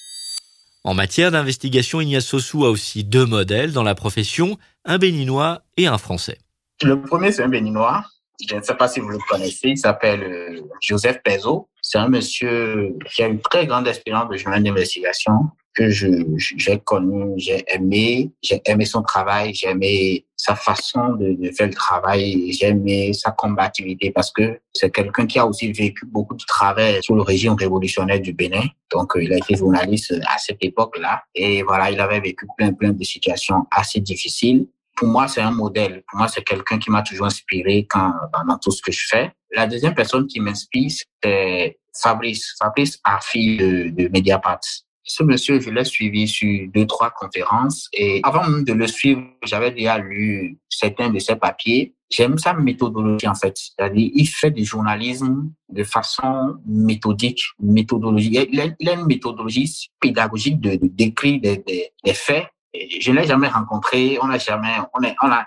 En 0.86 0.94
matière 0.94 1.32
d'investigation, 1.32 2.00
Ignace 2.00 2.28
Sossou 2.28 2.64
a 2.64 2.70
aussi 2.70 3.04
deux 3.04 3.26
modèles 3.26 3.74
dans 3.74 3.84
la 3.84 3.94
profession, 3.94 4.58
un 4.86 4.98
béninois 4.98 5.64
et 5.76 5.88
un 5.88 5.98
français. 5.98 6.38
Le 6.82 7.02
premier, 7.02 7.34
c'est 7.34 7.44
un 7.44 7.50
béninois. 7.50 8.06
Je 8.48 8.56
ne 8.56 8.62
sais 8.62 8.76
pas 8.76 8.88
si 8.88 9.02
vous 9.02 9.10
le 9.10 9.20
connaissez. 9.28 9.70
Il 9.70 9.78
s'appelle 9.78 10.24
euh, 10.24 10.62
Joseph 10.80 11.22
Pezo. 11.24 11.68
C'est 11.82 11.98
un 11.98 12.08
monsieur 12.08 12.94
qui 13.14 13.22
a 13.22 13.28
une 13.28 13.42
très 13.42 13.68
grande 13.68 13.86
expérience 13.86 14.30
de 14.30 14.38
journal 14.38 14.64
d'investigation 14.64 15.34
que 15.78 15.90
j'ai 15.92 16.80
connu, 16.80 17.34
j'ai 17.38 17.64
aimé, 17.68 18.32
j'ai 18.42 18.60
aimé 18.66 18.84
son 18.86 19.04
travail, 19.04 19.54
j'ai 19.54 19.70
aimé 19.70 20.26
sa 20.36 20.56
façon 20.56 21.10
de, 21.14 21.34
de 21.34 21.52
faire 21.52 21.68
le 21.68 21.74
travail, 21.74 22.52
j'ai 22.52 22.70
aimé 22.70 23.14
sa 23.14 23.30
combativité 23.30 24.10
parce 24.10 24.32
que 24.32 24.60
c'est 24.74 24.92
quelqu'un 24.92 25.28
qui 25.28 25.38
a 25.38 25.46
aussi 25.46 25.72
vécu 25.72 26.08
beaucoup 26.08 26.34
de 26.34 26.44
travail 26.48 26.98
sous 27.04 27.14
le 27.14 27.22
régime 27.22 27.54
révolutionnaire 27.54 28.20
du 28.20 28.34
Bénin. 28.34 28.64
Donc, 28.92 29.16
euh, 29.16 29.24
il 29.24 29.32
a 29.32 29.38
été 29.38 29.56
journaliste 29.56 30.16
à 30.28 30.40
cette 30.40 30.64
époque-là. 30.64 31.22
Et 31.36 31.62
voilà, 31.62 31.92
il 31.92 32.00
avait 32.00 32.22
vécu 32.22 32.48
plein, 32.58 32.74
plein 32.74 32.92
de 32.92 33.04
situations 33.04 33.68
assez 33.70 34.00
difficiles. 34.00 34.66
Pour 34.96 35.10
moi, 35.10 35.28
c'est 35.28 35.42
un 35.42 35.52
modèle. 35.52 36.04
Pour 36.10 36.18
moi, 36.18 36.28
c'est 36.28 36.44
quelqu'un 36.44 36.80
qui 36.80 36.90
m'a 36.90 37.04
toujours 37.04 37.28
inspiré 37.28 37.86
quand, 37.88 38.14
dans, 38.48 38.58
tout 38.58 38.72
ce 38.72 38.82
que 38.82 38.92
je 38.92 39.06
fais. 39.08 39.32
La 39.54 39.68
deuxième 39.68 39.94
personne 39.94 40.26
qui 40.26 40.40
m'inspire, 40.40 40.92
c'est 41.24 41.78
Fabrice. 42.02 42.56
Fabrice 42.58 43.00
Arfi 43.04 43.58
de, 43.58 43.90
de 43.90 44.08
Mediapart. 44.08 44.62
Ce 45.10 45.24
monsieur, 45.24 45.62
je 45.62 45.70
l'ai 45.70 45.86
suivi 45.86 46.28
sur 46.28 46.68
deux, 46.74 46.86
trois 46.86 47.12
conférences 47.12 47.88
et 47.94 48.20
avant 48.24 48.50
de 48.50 48.74
le 48.74 48.88
suivre, 48.88 49.22
j'avais 49.42 49.72
déjà 49.72 49.98
lu 49.98 50.58
certains 50.70 51.10
de 51.10 51.18
ses 51.18 51.38
papiers. 51.38 51.94
J'aime 52.10 52.38
sa 52.38 52.54
méthodologie, 52.54 53.28
en 53.28 53.34
fait. 53.34 53.58
C'est-à-dire, 53.58 54.12
il 54.14 54.28
fait 54.28 54.52
du 54.52 54.66
journalisme 54.66 55.50
de 55.70 55.84
façon 55.86 56.58
méthodique, 56.66 57.42
méthodologique. 57.60 58.50
Il 58.52 58.60
a, 58.60 58.94
une 58.94 59.06
méthodologie 59.06 59.90
pédagogique 60.00 60.60
de, 60.60 60.72
de 60.72 60.88
décrire 60.88 61.40
des, 61.42 62.14
faits. 62.14 62.48
je 62.74 63.12
ne 63.12 63.20
l'ai 63.20 63.28
jamais 63.28 63.48
rencontré, 63.48 64.18
on 64.22 64.28
n'a 64.28 64.38
jamais, 64.38 64.76
on 64.94 65.02
est, 65.04 65.16
on 65.22 65.32
a, 65.32 65.46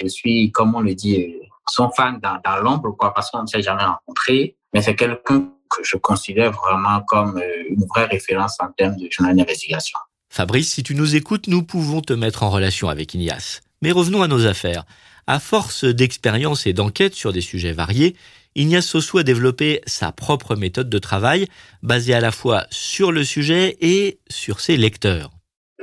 je 0.00 0.06
suis, 0.08 0.50
comme 0.50 0.74
on 0.74 0.80
le 0.80 0.96
dit, 0.96 1.32
son 1.68 1.90
fan 1.90 2.18
dans, 2.20 2.40
dans 2.44 2.60
l'ombre, 2.60 2.90
quoi, 2.96 3.14
parce 3.14 3.30
qu'on 3.30 3.42
ne 3.42 3.46
s'est 3.46 3.62
jamais 3.62 3.84
rencontré, 3.84 4.56
mais 4.74 4.82
c'est 4.82 4.96
quelqu'un 4.96 5.48
que 5.76 5.84
je 5.84 5.96
considère 5.96 6.52
vraiment 6.52 7.00
comme 7.02 7.38
euh, 7.38 7.70
une 7.70 7.84
vraie 7.86 8.06
référence 8.06 8.56
en 8.60 8.68
termes 8.72 8.96
de 8.96 9.08
journal 9.10 9.36
d'investigation. 9.36 9.98
Fabrice, 10.28 10.72
si 10.72 10.82
tu 10.82 10.94
nous 10.94 11.16
écoutes, 11.16 11.46
nous 11.46 11.62
pouvons 11.62 12.00
te 12.00 12.12
mettre 12.12 12.42
en 12.42 12.50
relation 12.50 12.88
avec 12.88 13.14
Ignace. 13.14 13.60
Mais 13.82 13.92
revenons 13.92 14.22
à 14.22 14.28
nos 14.28 14.46
affaires. 14.46 14.84
À 15.26 15.40
force 15.40 15.84
d'expérience 15.84 16.66
et 16.66 16.72
d'enquête 16.72 17.14
sur 17.14 17.32
des 17.32 17.40
sujets 17.40 17.72
variés, 17.72 18.16
Ignace 18.54 18.86
Sossou 18.86 19.18
a 19.18 19.22
développé 19.22 19.82
sa 19.86 20.12
propre 20.12 20.56
méthode 20.56 20.88
de 20.88 20.98
travail, 20.98 21.46
basée 21.82 22.14
à 22.14 22.20
la 22.20 22.32
fois 22.32 22.66
sur 22.70 23.12
le 23.12 23.22
sujet 23.22 23.76
et 23.80 24.20
sur 24.28 24.60
ses 24.60 24.76
lecteurs. 24.76 25.30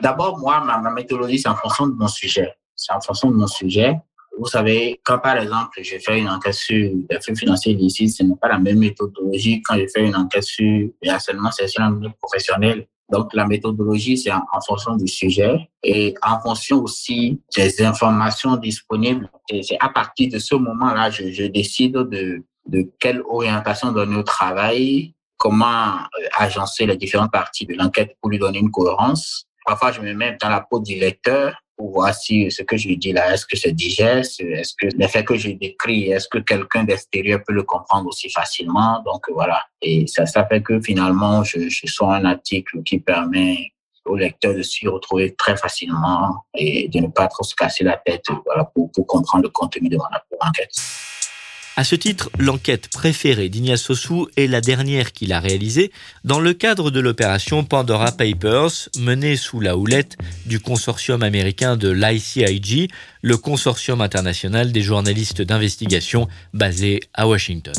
D'abord, 0.02 0.40
moi, 0.40 0.60
ma, 0.62 0.80
ma 0.80 0.92
méthodologie, 0.92 1.40
c'est 1.40 1.50
en 1.50 1.56
fonction 1.56 1.88
de 1.88 1.94
mon 1.94 2.08
sujet. 2.08 2.52
C'est 2.76 2.94
en 2.94 3.00
fonction 3.00 3.30
de 3.30 3.36
mon 3.36 3.48
sujet. 3.48 3.96
Vous 4.38 4.48
savez, 4.48 5.00
quand 5.04 5.20
par 5.20 5.38
exemple, 5.38 5.80
je 5.82 5.96
fais 6.00 6.20
une 6.20 6.30
enquête 6.30 6.54
sur 6.54 6.76
les 7.10 7.22
faits 7.22 7.38
financiers 7.38 7.74
ici, 7.74 8.10
ce 8.10 8.24
n'est 8.24 8.36
pas 8.36 8.48
la 8.48 8.58
même 8.58 8.80
méthodologie 8.80 9.62
quand 9.62 9.76
je 9.78 9.86
fais 9.94 10.06
une 10.06 10.16
enquête 10.16 10.44
sur 10.44 10.66
le 11.02 11.10
harcèlement 11.10 11.52
sexuel 11.52 11.92
professionnel. 12.20 12.88
Donc, 13.12 13.34
la 13.34 13.46
méthodologie, 13.46 14.18
c'est 14.18 14.32
en, 14.32 14.42
fonction 14.66 14.96
du 14.96 15.08
sujet 15.08 15.70
et 15.84 16.16
en 16.24 16.40
fonction 16.40 16.82
aussi 16.82 17.40
des 17.56 17.84
informations 17.84 18.56
disponibles. 18.56 19.30
C'est 19.50 19.78
à 19.80 19.90
partir 19.90 20.32
de 20.32 20.40
ce 20.40 20.56
moment-là, 20.56 21.12
je, 21.12 21.30
je 21.32 21.44
décide 21.44 21.94
de, 21.94 22.44
de 22.66 22.90
quelle 23.00 23.22
orientation 23.30 23.92
donner 23.92 24.16
au 24.16 24.24
travail, 24.24 25.14
comment 25.38 25.96
euh, 25.96 26.28
agencer 26.38 26.86
les 26.86 26.96
différentes 26.96 27.32
parties 27.32 27.66
de 27.66 27.76
l'enquête 27.76 28.16
pour 28.22 28.30
lui 28.32 28.40
donner 28.40 28.60
une 28.60 28.72
cohérence. 28.72 29.46
Parfois, 29.66 29.92
je 29.92 30.02
me 30.02 30.14
mets 30.14 30.38
dans 30.42 30.50
la 30.50 30.62
peau 30.62 30.80
du 30.80 30.96
lecteur 30.96 31.54
si 32.14 32.50
ce 32.52 32.64
que 32.64 32.78
je 32.78 32.90
dis 32.94 33.12
là, 33.12 33.34
est-ce 33.34 33.46
que 33.46 33.58
c'est 33.58 33.72
digeste, 33.72 34.42
est-ce 34.42 34.74
que 34.78 34.88
l'effet 34.98 35.24
que 35.24 35.36
je 35.36 35.52
décris, 35.52 36.12
est-ce 36.12 36.28
que 36.28 36.40
quelqu'un 36.40 36.84
d'extérieur 36.84 37.42
peut 37.46 37.54
le 37.54 37.64
comprendre 37.64 38.08
aussi 38.08 38.30
facilement. 38.30 39.02
Donc 39.06 39.26
voilà. 39.34 39.64
Et 39.82 40.08
ça, 40.08 40.26
ça 40.26 40.46
fait 40.46 40.62
que 40.62 40.80
finalement, 40.82 41.44
je, 41.44 41.70
je 41.70 42.04
un 42.04 42.26
article 42.26 42.84
qui 42.84 43.00
permet 43.00 43.74
au 44.06 44.16
lecteur 44.16 44.54
de 44.54 44.62
s'y 44.62 44.88
retrouver 44.88 45.34
très 45.36 45.56
facilement 45.56 46.46
et 46.56 46.88
de 46.90 47.00
ne 47.00 47.08
pas 47.08 47.28
trop 47.28 47.44
se 47.44 47.56
casser 47.56 47.84
la 47.84 47.98
tête 47.98 48.26
voilà, 48.46 48.66
pour 48.66 48.92
comprendre 49.08 49.44
le 49.44 49.50
contenu 49.50 49.90
de 49.90 49.98
mon 49.98 50.04
enquête. 50.42 50.72
À 51.76 51.84
ce 51.84 51.96
titre, 51.96 52.30
l'enquête 52.38 52.88
préférée 52.88 53.50
d'Ignace 53.50 53.82
Sossou 53.82 54.28
est 54.38 54.46
la 54.46 54.62
dernière 54.62 55.12
qu'il 55.12 55.34
a 55.34 55.40
réalisée 55.40 55.92
dans 56.24 56.40
le 56.40 56.54
cadre 56.54 56.92
de 56.92 57.00
l'opération 57.00 57.64
Pandora 57.64 58.12
Papers, 58.12 58.90
menée 59.00 59.36
sous 59.36 59.60
la 59.60 59.76
houlette 59.76 60.16
du 60.46 60.60
consortium 60.60 61.24
américain 61.24 61.76
de 61.76 61.90
l'ICIG, 61.90 62.92
le 63.24 63.38
consortium 63.38 64.02
international 64.02 64.72
des 64.72 64.82
journalistes 64.82 65.42
d'investigation 65.42 66.28
basé 66.54 67.00
à 67.16 67.28
Washington. 67.28 67.74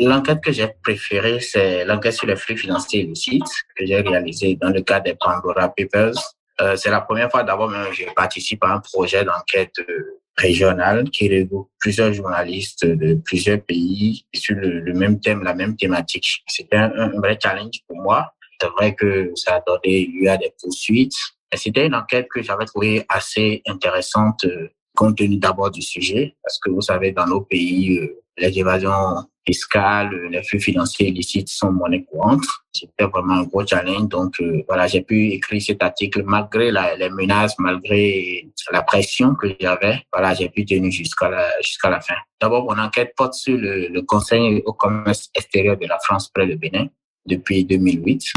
L'enquête 0.00 0.40
que 0.42 0.50
j'ai 0.50 0.68
préférée, 0.82 1.40
c'est 1.40 1.84
l'enquête 1.84 2.14
sur 2.14 2.26
les 2.26 2.36
flux 2.36 2.56
financiers 2.56 3.02
illicites 3.02 3.44
que 3.76 3.84
j'ai 3.84 4.00
réalisée 4.00 4.56
dans 4.58 4.70
le 4.70 4.80
cadre 4.80 5.04
des 5.04 5.16
Pandora 5.20 5.68
Papers. 5.68 6.14
Euh, 6.62 6.76
c'est 6.76 6.90
la 6.90 7.02
première 7.02 7.30
fois 7.30 7.42
d'abord 7.42 7.70
que 7.70 7.92
je 7.92 8.04
participe 8.16 8.64
à 8.64 8.68
un 8.68 8.80
projet 8.80 9.22
d'enquête 9.22 9.74
euh, 9.80 10.21
régionale 10.36 11.10
qui 11.10 11.28
regroupe 11.28 11.70
plusieurs 11.78 12.12
journalistes 12.12 12.86
de 12.86 13.14
plusieurs 13.14 13.60
pays 13.60 14.24
sur 14.34 14.56
le, 14.56 14.92
même 14.94 15.20
thème, 15.20 15.42
la 15.42 15.54
même 15.54 15.76
thématique. 15.76 16.42
C'était 16.46 16.76
un, 16.76 17.10
vrai 17.20 17.38
challenge 17.42 17.80
pour 17.86 17.98
moi. 17.98 18.32
C'est 18.60 18.68
vrai 18.68 18.94
que 18.94 19.32
ça 19.34 19.56
a 19.56 19.62
donné 19.66 20.06
lieu 20.06 20.30
à 20.30 20.36
des 20.36 20.52
poursuites. 20.60 21.16
C'était 21.54 21.86
une 21.86 21.94
enquête 21.94 22.28
que 22.32 22.42
j'avais 22.42 22.64
trouvée 22.64 23.04
assez 23.08 23.62
intéressante 23.66 24.44
euh, 24.44 24.68
compte 24.94 25.16
tenu 25.16 25.36
d'abord 25.36 25.70
du 25.70 25.82
sujet, 25.82 26.34
parce 26.42 26.58
que 26.58 26.70
vous 26.70 26.82
savez, 26.82 27.12
dans 27.12 27.26
nos 27.26 27.40
pays, 27.40 27.98
les 28.38 28.58
évasions 28.58 29.24
fiscales, 29.44 30.10
les 30.30 30.42
flux 30.42 30.60
financiers 30.60 31.08
illicites 31.08 31.48
sont 31.48 31.72
monnaie 31.72 32.04
courante. 32.04 32.44
C'était 32.72 33.04
vraiment 33.04 33.34
un 33.34 33.42
gros 33.42 33.66
challenge. 33.66 34.08
Donc 34.08 34.40
euh, 34.40 34.62
voilà, 34.68 34.86
j'ai 34.86 35.02
pu 35.02 35.30
écrire 35.30 35.60
cet 35.60 35.82
article 35.82 36.22
malgré 36.24 36.70
les 36.70 37.10
menaces, 37.10 37.58
malgré 37.58 38.48
la 38.70 38.82
pression 38.82 39.34
que 39.34 39.48
j'avais. 39.60 40.02
Voilà, 40.12 40.34
j'ai 40.34 40.48
pu 40.48 40.64
tenir 40.64 40.90
jusqu'à 40.90 41.28
la, 41.28 41.48
la 41.90 42.00
fin. 42.00 42.14
D'abord, 42.40 42.64
mon 42.64 42.80
enquête 42.80 43.12
porte 43.16 43.34
sur 43.34 43.56
le, 43.56 43.88
le 43.88 44.02
Conseil 44.02 44.62
au 44.64 44.72
commerce 44.72 45.28
extérieur 45.34 45.76
de 45.76 45.86
la 45.86 45.98
France 45.98 46.28
près 46.28 46.46
le 46.46 46.56
Bénin 46.56 46.86
depuis 47.26 47.64
2008. 47.64 48.32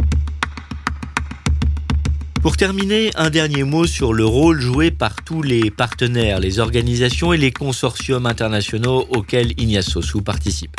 Pour 2.46 2.58
terminer, 2.58 3.10
un 3.16 3.32
dernier 3.32 3.64
mot 3.64 3.88
sur 3.88 4.14
le 4.14 4.24
rôle 4.24 4.62
joué 4.62 4.92
par 4.92 5.16
tous 5.24 5.42
les 5.42 5.72
partenaires, 5.72 6.40
les 6.40 6.60
organisations 6.60 7.34
et 7.34 7.38
les 7.38 7.50
consortiums 7.50 8.28
internationaux 8.28 9.08
auxquels 9.10 9.60
Ignace 9.60 9.88
Sossou 9.88 10.22
participe. 10.22 10.78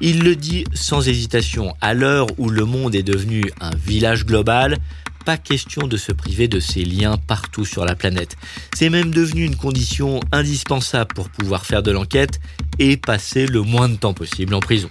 Il 0.00 0.24
le 0.24 0.34
dit 0.34 0.64
sans 0.74 1.06
hésitation, 1.06 1.76
à 1.80 1.94
l'heure 1.94 2.26
où 2.36 2.50
le 2.50 2.64
monde 2.64 2.96
est 2.96 3.04
devenu 3.04 3.44
un 3.60 3.76
village 3.76 4.26
global, 4.26 4.78
pas 5.24 5.36
question 5.36 5.86
de 5.86 5.96
se 5.96 6.10
priver 6.10 6.48
de 6.48 6.58
ces 6.58 6.84
liens 6.84 7.16
partout 7.16 7.64
sur 7.64 7.84
la 7.84 7.94
planète. 7.94 8.36
C'est 8.74 8.90
même 8.90 9.12
devenu 9.12 9.44
une 9.44 9.54
condition 9.54 10.18
indispensable 10.32 11.14
pour 11.14 11.28
pouvoir 11.28 11.64
faire 11.64 11.84
de 11.84 11.92
l'enquête 11.92 12.40
et 12.80 12.96
passer 12.96 13.46
le 13.46 13.62
moins 13.62 13.88
de 13.88 13.94
temps 13.94 14.14
possible 14.14 14.52
en 14.52 14.58
prison 14.58 14.88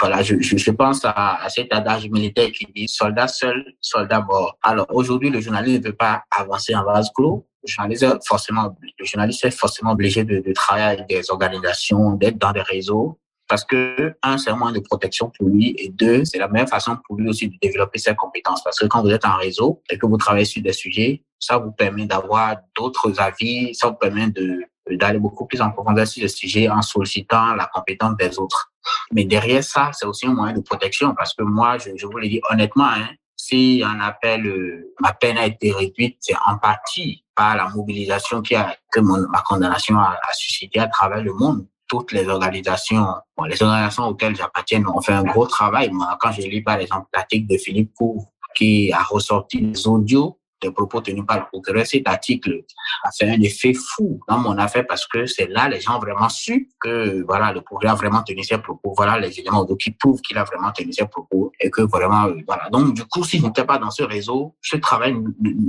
voilà, 0.00 0.22
je, 0.22 0.34
je, 0.40 0.70
pense 0.70 1.04
à, 1.04 1.46
cet 1.48 1.72
adage 1.74 2.08
militaire 2.08 2.50
qui 2.52 2.66
dit 2.74 2.88
soldat 2.88 3.28
seul, 3.28 3.74
soldat 3.80 4.22
mort. 4.22 4.56
Alors 4.62 4.86
aujourd'hui, 4.90 5.28
le 5.28 5.40
journaliste 5.40 5.84
ne 5.84 5.90
peut 5.90 5.96
pas 5.96 6.24
avancer 6.30 6.74
en 6.74 6.84
vase 6.84 7.10
clos. 7.14 7.46
Le 7.62 7.70
journaliste, 7.70 8.04
est 8.04 8.26
forcément, 8.26 8.74
le 8.98 9.04
journaliste 9.04 9.44
est 9.44 9.50
forcément 9.50 9.92
obligé 9.92 10.24
de, 10.24 10.40
de 10.40 10.52
travailler 10.52 10.96
avec 10.96 11.06
des 11.06 11.30
organisations, 11.30 12.14
d'être 12.14 12.38
dans 12.38 12.52
des 12.52 12.62
réseaux. 12.62 13.18
Parce 13.46 13.64
que, 13.64 14.14
un, 14.22 14.38
c'est 14.38 14.50
un 14.50 14.56
moyen 14.56 14.74
de 14.74 14.80
protection 14.80 15.30
pour 15.36 15.48
lui, 15.48 15.74
et 15.76 15.88
deux, 15.88 16.24
c'est 16.24 16.38
la 16.38 16.48
meilleure 16.48 16.68
façon 16.68 16.96
pour 17.04 17.16
lui 17.16 17.28
aussi 17.28 17.48
de 17.48 17.56
développer 17.60 17.98
ses 17.98 18.14
compétences. 18.14 18.62
Parce 18.62 18.78
que 18.78 18.86
quand 18.86 19.02
vous 19.02 19.10
êtes 19.10 19.26
en 19.26 19.36
réseau 19.36 19.82
et 19.90 19.98
que 19.98 20.06
vous 20.06 20.16
travaillez 20.16 20.44
sur 20.44 20.62
des 20.62 20.72
sujets, 20.72 21.24
ça 21.38 21.58
vous 21.58 21.72
permet 21.72 22.06
d'avoir 22.06 22.56
d'autres 22.76 23.20
avis, 23.20 23.74
ça 23.74 23.88
vous 23.88 23.96
permet 23.96 24.28
de 24.30 24.62
d'aller 24.96 25.18
beaucoup 25.18 25.46
plus 25.46 25.60
en 25.60 25.70
profondeur 25.70 26.06
sur 26.06 26.22
le 26.22 26.28
sujet 26.28 26.68
en 26.68 26.82
sollicitant 26.82 27.54
la 27.54 27.66
compétence 27.72 28.16
des 28.16 28.38
autres. 28.38 28.69
Mais 29.12 29.24
derrière 29.24 29.64
ça, 29.64 29.90
c'est 29.92 30.06
aussi 30.06 30.26
un 30.26 30.34
moyen 30.34 30.54
de 30.54 30.60
protection 30.60 31.14
parce 31.14 31.34
que 31.34 31.42
moi, 31.42 31.78
je, 31.78 31.90
je 31.96 32.06
vous 32.06 32.18
le 32.18 32.28
dis 32.28 32.40
honnêtement, 32.50 32.88
hein, 32.88 33.08
si 33.36 33.82
un 33.84 34.00
appel, 34.00 34.46
euh, 34.46 34.94
ma 35.00 35.12
peine 35.12 35.38
a 35.38 35.46
été 35.46 35.72
réduite, 35.72 36.18
c'est 36.20 36.36
en 36.46 36.58
partie 36.58 37.24
par 37.34 37.56
la 37.56 37.68
mobilisation 37.68 38.42
qui 38.42 38.54
a, 38.54 38.76
que 38.92 39.00
ma 39.00 39.42
condamnation 39.42 39.98
a, 39.98 40.18
a, 40.22 40.32
suscité 40.32 40.78
à 40.78 40.88
travers 40.88 41.22
le 41.22 41.32
monde. 41.32 41.66
Toutes 41.88 42.12
les 42.12 42.28
organisations, 42.28 43.06
les 43.48 43.60
organisations 43.62 44.04
auxquelles 44.06 44.36
j'appartiens 44.36 44.84
ont 44.86 45.00
fait 45.00 45.12
un 45.12 45.24
gros 45.24 45.46
travail. 45.46 45.90
Moi, 45.90 46.16
quand 46.20 46.30
j'ai 46.30 46.48
lu 46.48 46.62
par 46.62 46.78
exemple 46.78 47.08
l'article 47.12 47.52
de 47.52 47.58
Philippe 47.58 47.92
Couve 47.94 48.24
qui 48.54 48.92
a 48.92 49.02
ressorti 49.02 49.58
les 49.58 49.88
audios 49.88 50.38
des 50.60 50.70
propos 50.70 51.00
tenus 51.00 51.24
par 51.26 51.38
le 51.38 51.44
procureur, 51.46 51.86
cet 51.86 52.06
article 52.08 52.64
a 53.04 53.10
fait 53.10 53.28
un 53.28 53.40
effet 53.40 53.72
fou 53.74 54.20
dans 54.28 54.38
mon 54.38 54.56
affaire 54.58 54.86
parce 54.86 55.06
que 55.06 55.26
c'est 55.26 55.46
là 55.46 55.68
les 55.68 55.80
gens 55.80 55.96
ont 55.96 56.00
vraiment 56.00 56.28
su 56.28 56.68
que 56.80 57.24
voilà 57.26 57.52
le 57.52 57.60
procureur 57.60 57.94
a 57.94 57.96
vraiment 57.96 58.22
tenu 58.22 58.42
ses 58.44 58.58
propos. 58.58 58.94
Voilà 58.96 59.18
les 59.18 59.38
éléments 59.38 59.64
qui 59.76 59.90
prouvent 59.92 60.20
qu'il 60.20 60.38
a 60.38 60.44
vraiment 60.44 60.72
tenu 60.72 60.92
ses 60.92 61.06
propos 61.06 61.52
et 61.60 61.70
que 61.70 61.82
vraiment 61.82 62.26
euh, 62.26 62.36
voilà. 62.46 62.68
Donc 62.70 62.94
du 62.94 63.04
coup, 63.04 63.24
si 63.24 63.38
je 63.38 63.46
n'étais 63.46 63.64
pas 63.64 63.78
dans 63.78 63.90
ce 63.90 64.02
réseau, 64.02 64.56
ce 64.60 64.76
travail 64.76 65.14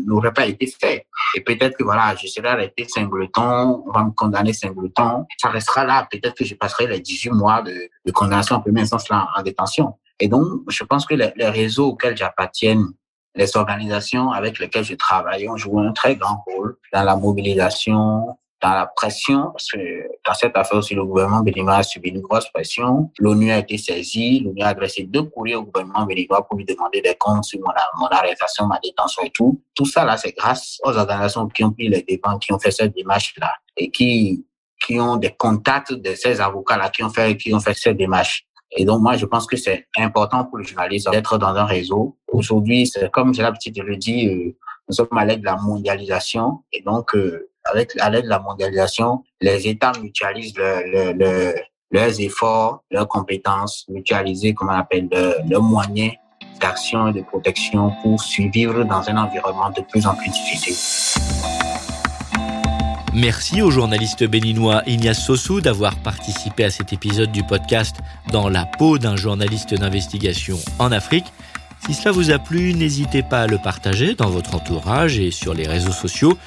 n'aurait 0.05 0.33
pas 0.33 0.45
été 0.45 0.67
fait. 0.67 1.07
Et 1.35 1.41
peut-être 1.41 1.77
que 1.77 1.83
voilà, 1.83 2.15
je 2.15 2.27
serais 2.27 2.49
arrêté 2.49 2.85
singleton, 2.87 3.83
on 3.85 3.91
va 3.91 4.03
me 4.03 4.11
condamner 4.11 4.53
singleton, 4.53 5.25
ça 5.37 5.49
restera 5.49 5.85
là. 5.85 6.07
Peut-être 6.09 6.35
que 6.35 6.45
je 6.45 6.55
passerai 6.55 6.87
les 6.87 6.99
18 6.99 7.31
mois 7.31 7.61
de, 7.61 7.89
condamnation 8.11 8.55
en 8.57 8.61
première 8.61 8.83
instance 8.83 9.09
là 9.09 9.27
en 9.35 9.41
détention. 9.41 9.93
Et 10.19 10.27
donc, 10.27 10.45
je 10.67 10.83
pense 10.83 11.05
que 11.05 11.15
les 11.15 11.49
réseaux 11.49 11.87
auxquels 11.87 12.15
j'appartiens 12.15 12.85
les 13.35 13.55
organisations 13.55 14.31
avec 14.31 14.59
lesquelles 14.59 14.83
je 14.83 14.95
travaille 14.95 15.47
ont 15.49 15.57
joué 15.57 15.85
un 15.85 15.93
très 15.93 16.15
grand 16.15 16.43
rôle 16.45 16.77
dans 16.93 17.03
la 17.03 17.15
mobilisation, 17.15 18.37
dans 18.61 18.73
la 18.73 18.85
pression, 18.85 19.51
parce 19.51 19.71
que 19.71 19.79
dans 20.25 20.33
cette 20.33 20.55
affaire 20.55 20.77
aussi, 20.77 20.93
le 20.93 21.03
gouvernement 21.03 21.41
béninois 21.41 21.77
a 21.77 21.83
subi 21.83 22.09
une 22.09 22.21
grosse 22.21 22.47
pression. 22.49 23.11
L'ONU 23.17 23.51
a 23.51 23.57
été 23.57 23.77
saisie, 23.77 24.41
l'ONU 24.41 24.61
a 24.61 24.67
adressé 24.67 25.03
deux 25.03 25.23
courriers 25.23 25.55
au 25.55 25.63
gouvernement 25.63 26.05
béninois 26.05 26.45
pour 26.45 26.57
lui 26.57 26.65
demander 26.65 27.01
des 27.01 27.15
comptes 27.15 27.45
sur 27.45 27.59
mon, 27.59 27.71
mon 27.99 28.07
arrestation, 28.07 28.67
ma 28.67 28.79
détention 28.83 29.23
et 29.23 29.31
tout. 29.31 29.59
Tout 29.73 29.85
ça, 29.85 30.05
là, 30.05 30.17
c'est 30.17 30.35
grâce 30.37 30.79
aux 30.83 30.95
organisations 30.95 31.47
qui 31.47 31.63
ont 31.63 31.71
pris 31.71 31.89
les 31.89 32.03
dépenses, 32.03 32.45
qui 32.45 32.53
ont 32.53 32.59
fait 32.59 32.71
cette 32.71 32.95
démarche-là 32.95 33.51
et 33.77 33.89
qui, 33.89 34.45
qui 34.85 34.99
ont 34.99 35.15
des 35.15 35.31
contacts 35.31 35.93
de 35.93 36.13
ces 36.13 36.39
avocats-là 36.39 36.89
qui 36.89 37.03
ont 37.03 37.09
fait, 37.09 37.37
qui 37.37 37.53
ont 37.53 37.59
fait 37.59 37.73
cette 37.73 37.97
démarche. 37.97 38.45
Et 38.73 38.85
donc, 38.85 39.01
moi, 39.01 39.17
je 39.17 39.25
pense 39.25 39.45
que 39.45 39.57
c'est 39.57 39.87
important 39.97 40.45
pour 40.45 40.57
le 40.57 40.63
journaliste 40.63 41.09
d'être 41.11 41.37
dans 41.37 41.55
un 41.55 41.65
réseau. 41.65 42.17
Aujourd'hui, 42.31 42.87
c'est 42.87 43.11
comme 43.11 43.33
j'ai 43.33 43.41
l'habitude 43.41 43.75
de 43.75 43.81
le 43.81 43.97
dire, 43.97 44.31
euh, 44.31 44.55
nous 44.87 44.95
sommes 44.95 45.07
à 45.17 45.25
l'aide 45.25 45.41
de 45.41 45.45
la 45.45 45.57
mondialisation. 45.57 46.63
Et 46.71 46.81
donc, 46.81 47.13
euh, 47.15 47.49
avec 47.65 47.91
à 47.99 48.09
l'aide 48.09 48.25
de 48.25 48.29
la 48.29 48.39
mondialisation, 48.39 49.23
les 49.41 49.67
États 49.67 49.91
mutualisent 50.01 50.57
le, 50.57 51.13
le, 51.13 51.53
leurs 51.91 52.19
efforts, 52.21 52.83
leurs 52.89 53.07
compétences, 53.07 53.85
mutualiser, 53.89 54.53
comme 54.53 54.69
on 54.69 54.73
appelle, 54.73 55.09
leurs 55.49 55.61
moyens 55.61 56.13
d'action 56.59 57.07
et 57.07 57.13
de 57.13 57.21
protection 57.21 57.91
pour 58.01 58.21
survivre 58.21 58.83
dans 58.83 59.09
un 59.09 59.17
environnement 59.17 59.69
de 59.71 59.81
plus 59.81 60.05
en 60.07 60.15
plus 60.15 60.29
difficile. 60.29 61.60
Merci 63.13 63.61
au 63.61 63.69
journaliste 63.71 64.23
béninois 64.23 64.83
Ignace 64.87 65.25
Sossou 65.25 65.59
d'avoir 65.59 65.97
participé 65.97 66.63
à 66.63 66.69
cet 66.69 66.93
épisode 66.93 67.29
du 67.31 67.43
podcast 67.43 67.97
Dans 68.31 68.47
la 68.47 68.63
peau 68.65 68.97
d'un 68.97 69.17
journaliste 69.17 69.73
d'investigation 69.73 70.57
en 70.79 70.93
Afrique. 70.93 71.25
Si 71.85 71.93
cela 71.93 72.11
vous 72.11 72.31
a 72.31 72.39
plu, 72.39 72.73
n'hésitez 72.73 73.21
pas 73.21 73.41
à 73.41 73.47
le 73.47 73.57
partager 73.57 74.15
dans 74.15 74.29
votre 74.29 74.55
entourage 74.55 75.19
et 75.19 75.31
sur 75.31 75.53
les 75.53 75.67
réseaux 75.67 75.91
sociaux. 75.91 76.37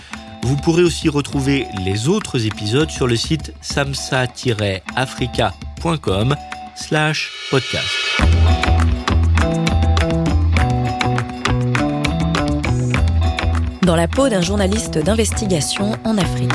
Vous 0.43 0.57
pourrez 0.57 0.83
aussi 0.83 1.11
retrouver 1.11 1.67
les 1.85 2.09
autres 2.09 2.47
épisodes 2.47 2.91
sur 2.91 3.07
le 3.07 3.17
site 3.17 3.53
samsa-africa.com 3.61 6.35
slash 6.77 7.31
podcast. 7.51 7.91
Dans 13.85 13.97
la 13.97 14.09
peau 14.09 14.29
d'un 14.29 14.41
journaliste 14.41 14.99
d'investigation 14.99 15.93
en 16.05 16.17
Afrique. 16.17 16.53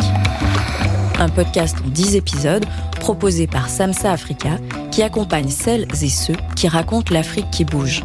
Un 1.19 1.29
podcast 1.29 1.77
en 1.85 1.89
10 1.89 2.15
épisodes 2.15 2.65
proposé 2.99 3.45
par 3.45 3.69
Samsa 3.69 4.11
Africa 4.11 4.57
qui 4.91 5.03
accompagne 5.03 5.49
celles 5.49 5.87
et 6.01 6.09
ceux 6.09 6.35
qui 6.55 6.67
racontent 6.67 7.13
l'Afrique 7.13 7.49
qui 7.51 7.65
bouge. 7.65 8.03